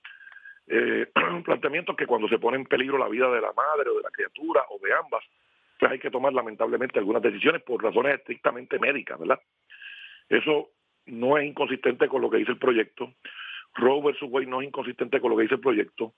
eh, 0.69 1.07
planteamientos 1.45 1.97
que 1.97 2.07
cuando 2.07 2.29
se 2.29 2.39
pone 2.39 2.57
en 2.57 2.67
peligro 2.67 2.97
la 2.97 3.09
vida 3.09 3.29
de 3.31 3.41
la 3.41 3.53
madre 3.53 3.91
o 3.91 3.97
de 3.97 4.03
la 4.03 4.11
criatura 4.11 4.63
o 4.71 4.79
de 4.79 4.93
ambas, 4.95 5.25
pues 5.79 5.91
hay 5.91 5.99
que 5.99 6.11
tomar 6.11 6.33
lamentablemente 6.33 7.01
algunas 7.01 7.23
decisiones 7.23 7.63
por 7.63 7.83
razones 7.83 8.15
estrictamente 8.15 8.79
médicas, 8.79 9.19
¿verdad? 9.19 9.41
Eso 10.29 10.71
no 11.07 11.37
es 11.37 11.47
inconsistente 11.47 12.07
con 12.07 12.23
lo 12.23 12.31
que 12.31 12.37
dice 12.37 12.53
el 12.53 12.59
proyecto. 12.59 13.13
Roe 13.75 14.03
versus 14.03 14.29
Wade 14.31 14.47
no 14.47 14.61
es 14.61 14.69
inconsistente 14.69 15.21
con 15.21 15.31
lo 15.31 15.37
que 15.37 15.43
dice 15.43 15.57
el 15.57 15.61
proyecto. 15.61 16.15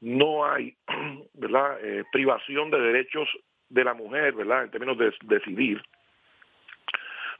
No 0.00 0.44
hay, 0.44 0.76
¿verdad?, 1.34 1.78
eh, 1.80 2.02
privación 2.10 2.70
de 2.72 2.80
derechos 2.80 3.28
de 3.68 3.84
la 3.84 3.94
mujer, 3.94 4.34
¿verdad?, 4.34 4.64
en 4.64 4.70
términos 4.70 4.98
de 4.98 5.12
decidir. 5.22 5.80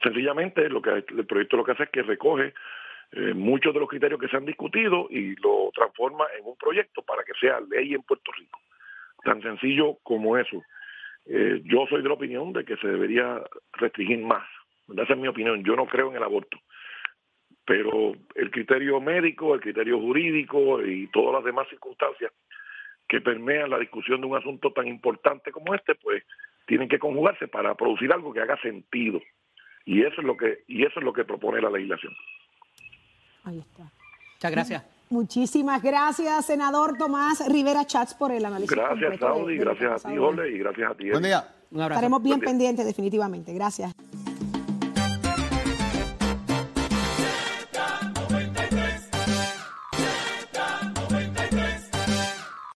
Sencillamente, 0.05 0.69
lo 0.69 0.83
que 0.83 0.91
el 0.91 1.25
proyecto 1.25 1.57
lo 1.57 1.63
que 1.63 1.71
hace 1.71 1.83
es 1.83 1.89
que 1.89 2.03
recoge 2.03 2.53
eh, 3.11 3.33
muchos 3.33 3.73
de 3.73 3.79
los 3.79 3.89
criterios 3.89 4.19
que 4.19 4.27
se 4.27 4.37
han 4.37 4.45
discutido 4.45 5.07
y 5.09 5.35
lo 5.37 5.71
transforma 5.73 6.25
en 6.37 6.45
un 6.45 6.55
proyecto 6.57 7.01
para 7.01 7.23
que 7.23 7.33
sea 7.39 7.59
ley 7.59 7.95
en 7.95 8.03
Puerto 8.03 8.31
Rico. 8.37 8.59
Tan 9.23 9.41
sencillo 9.41 9.97
como 10.03 10.37
eso. 10.37 10.61
Eh, 11.25 11.59
yo 11.63 11.87
soy 11.89 12.03
de 12.03 12.07
la 12.07 12.13
opinión 12.13 12.53
de 12.53 12.63
que 12.63 12.77
se 12.77 12.87
debería 12.87 13.41
restringir 13.73 14.19
más. 14.19 14.47
Esa 14.95 15.13
es 15.13 15.17
mi 15.17 15.27
opinión. 15.27 15.63
Yo 15.63 15.75
no 15.75 15.87
creo 15.87 16.11
en 16.11 16.17
el 16.17 16.23
aborto. 16.23 16.59
Pero 17.65 18.13
el 18.35 18.51
criterio 18.51 19.01
médico, 19.01 19.55
el 19.55 19.61
criterio 19.61 19.99
jurídico 19.99 20.85
y 20.85 21.07
todas 21.07 21.33
las 21.33 21.43
demás 21.43 21.67
circunstancias 21.67 22.31
que 23.07 23.21
permean 23.21 23.71
la 23.71 23.79
discusión 23.79 24.21
de 24.21 24.27
un 24.27 24.37
asunto 24.37 24.71
tan 24.71 24.87
importante 24.87 25.51
como 25.51 25.73
este, 25.73 25.95
pues 25.95 26.23
tienen 26.67 26.89
que 26.89 26.99
conjugarse 26.99 27.47
para 27.47 27.73
producir 27.73 28.13
algo 28.13 28.31
que 28.31 28.41
haga 28.41 28.61
sentido. 28.61 29.19
Y 29.85 30.01
eso 30.01 30.21
es 30.21 30.23
lo 30.23 30.35
que 30.35 30.63
y 30.67 30.83
eso 30.83 30.99
es 30.99 31.03
lo 31.03 31.13
que 31.13 31.23
propone 31.23 31.61
la 31.61 31.69
legislación. 31.69 32.13
Ahí 33.43 33.59
está. 33.59 33.83
Muchas 34.33 34.51
gracias. 34.51 34.83
Muchísimas 35.09 35.83
gracias, 35.83 36.47
senador 36.47 36.97
Tomás 36.97 37.47
Rivera 37.47 37.85
Chats, 37.85 38.15
por 38.15 38.31
el 38.31 38.43
análisis. 38.43 38.75
Gracias, 38.75 39.19
Saudi, 39.19 39.57
gracias 39.57 40.03
a 40.03 40.09
ti, 40.09 40.17
Ole, 40.17 40.49
y 40.49 40.57
gracias 40.57 40.91
a 40.91 40.95
ti. 40.95 41.11
Buen 41.11 41.23
día. 41.23 41.47
Un 41.71 41.81
abrazo. 41.81 41.99
Estaremos 41.99 42.23
bien 42.23 42.39
pendientes, 42.39 42.85
definitivamente. 42.85 43.53
Gracias. 43.53 43.93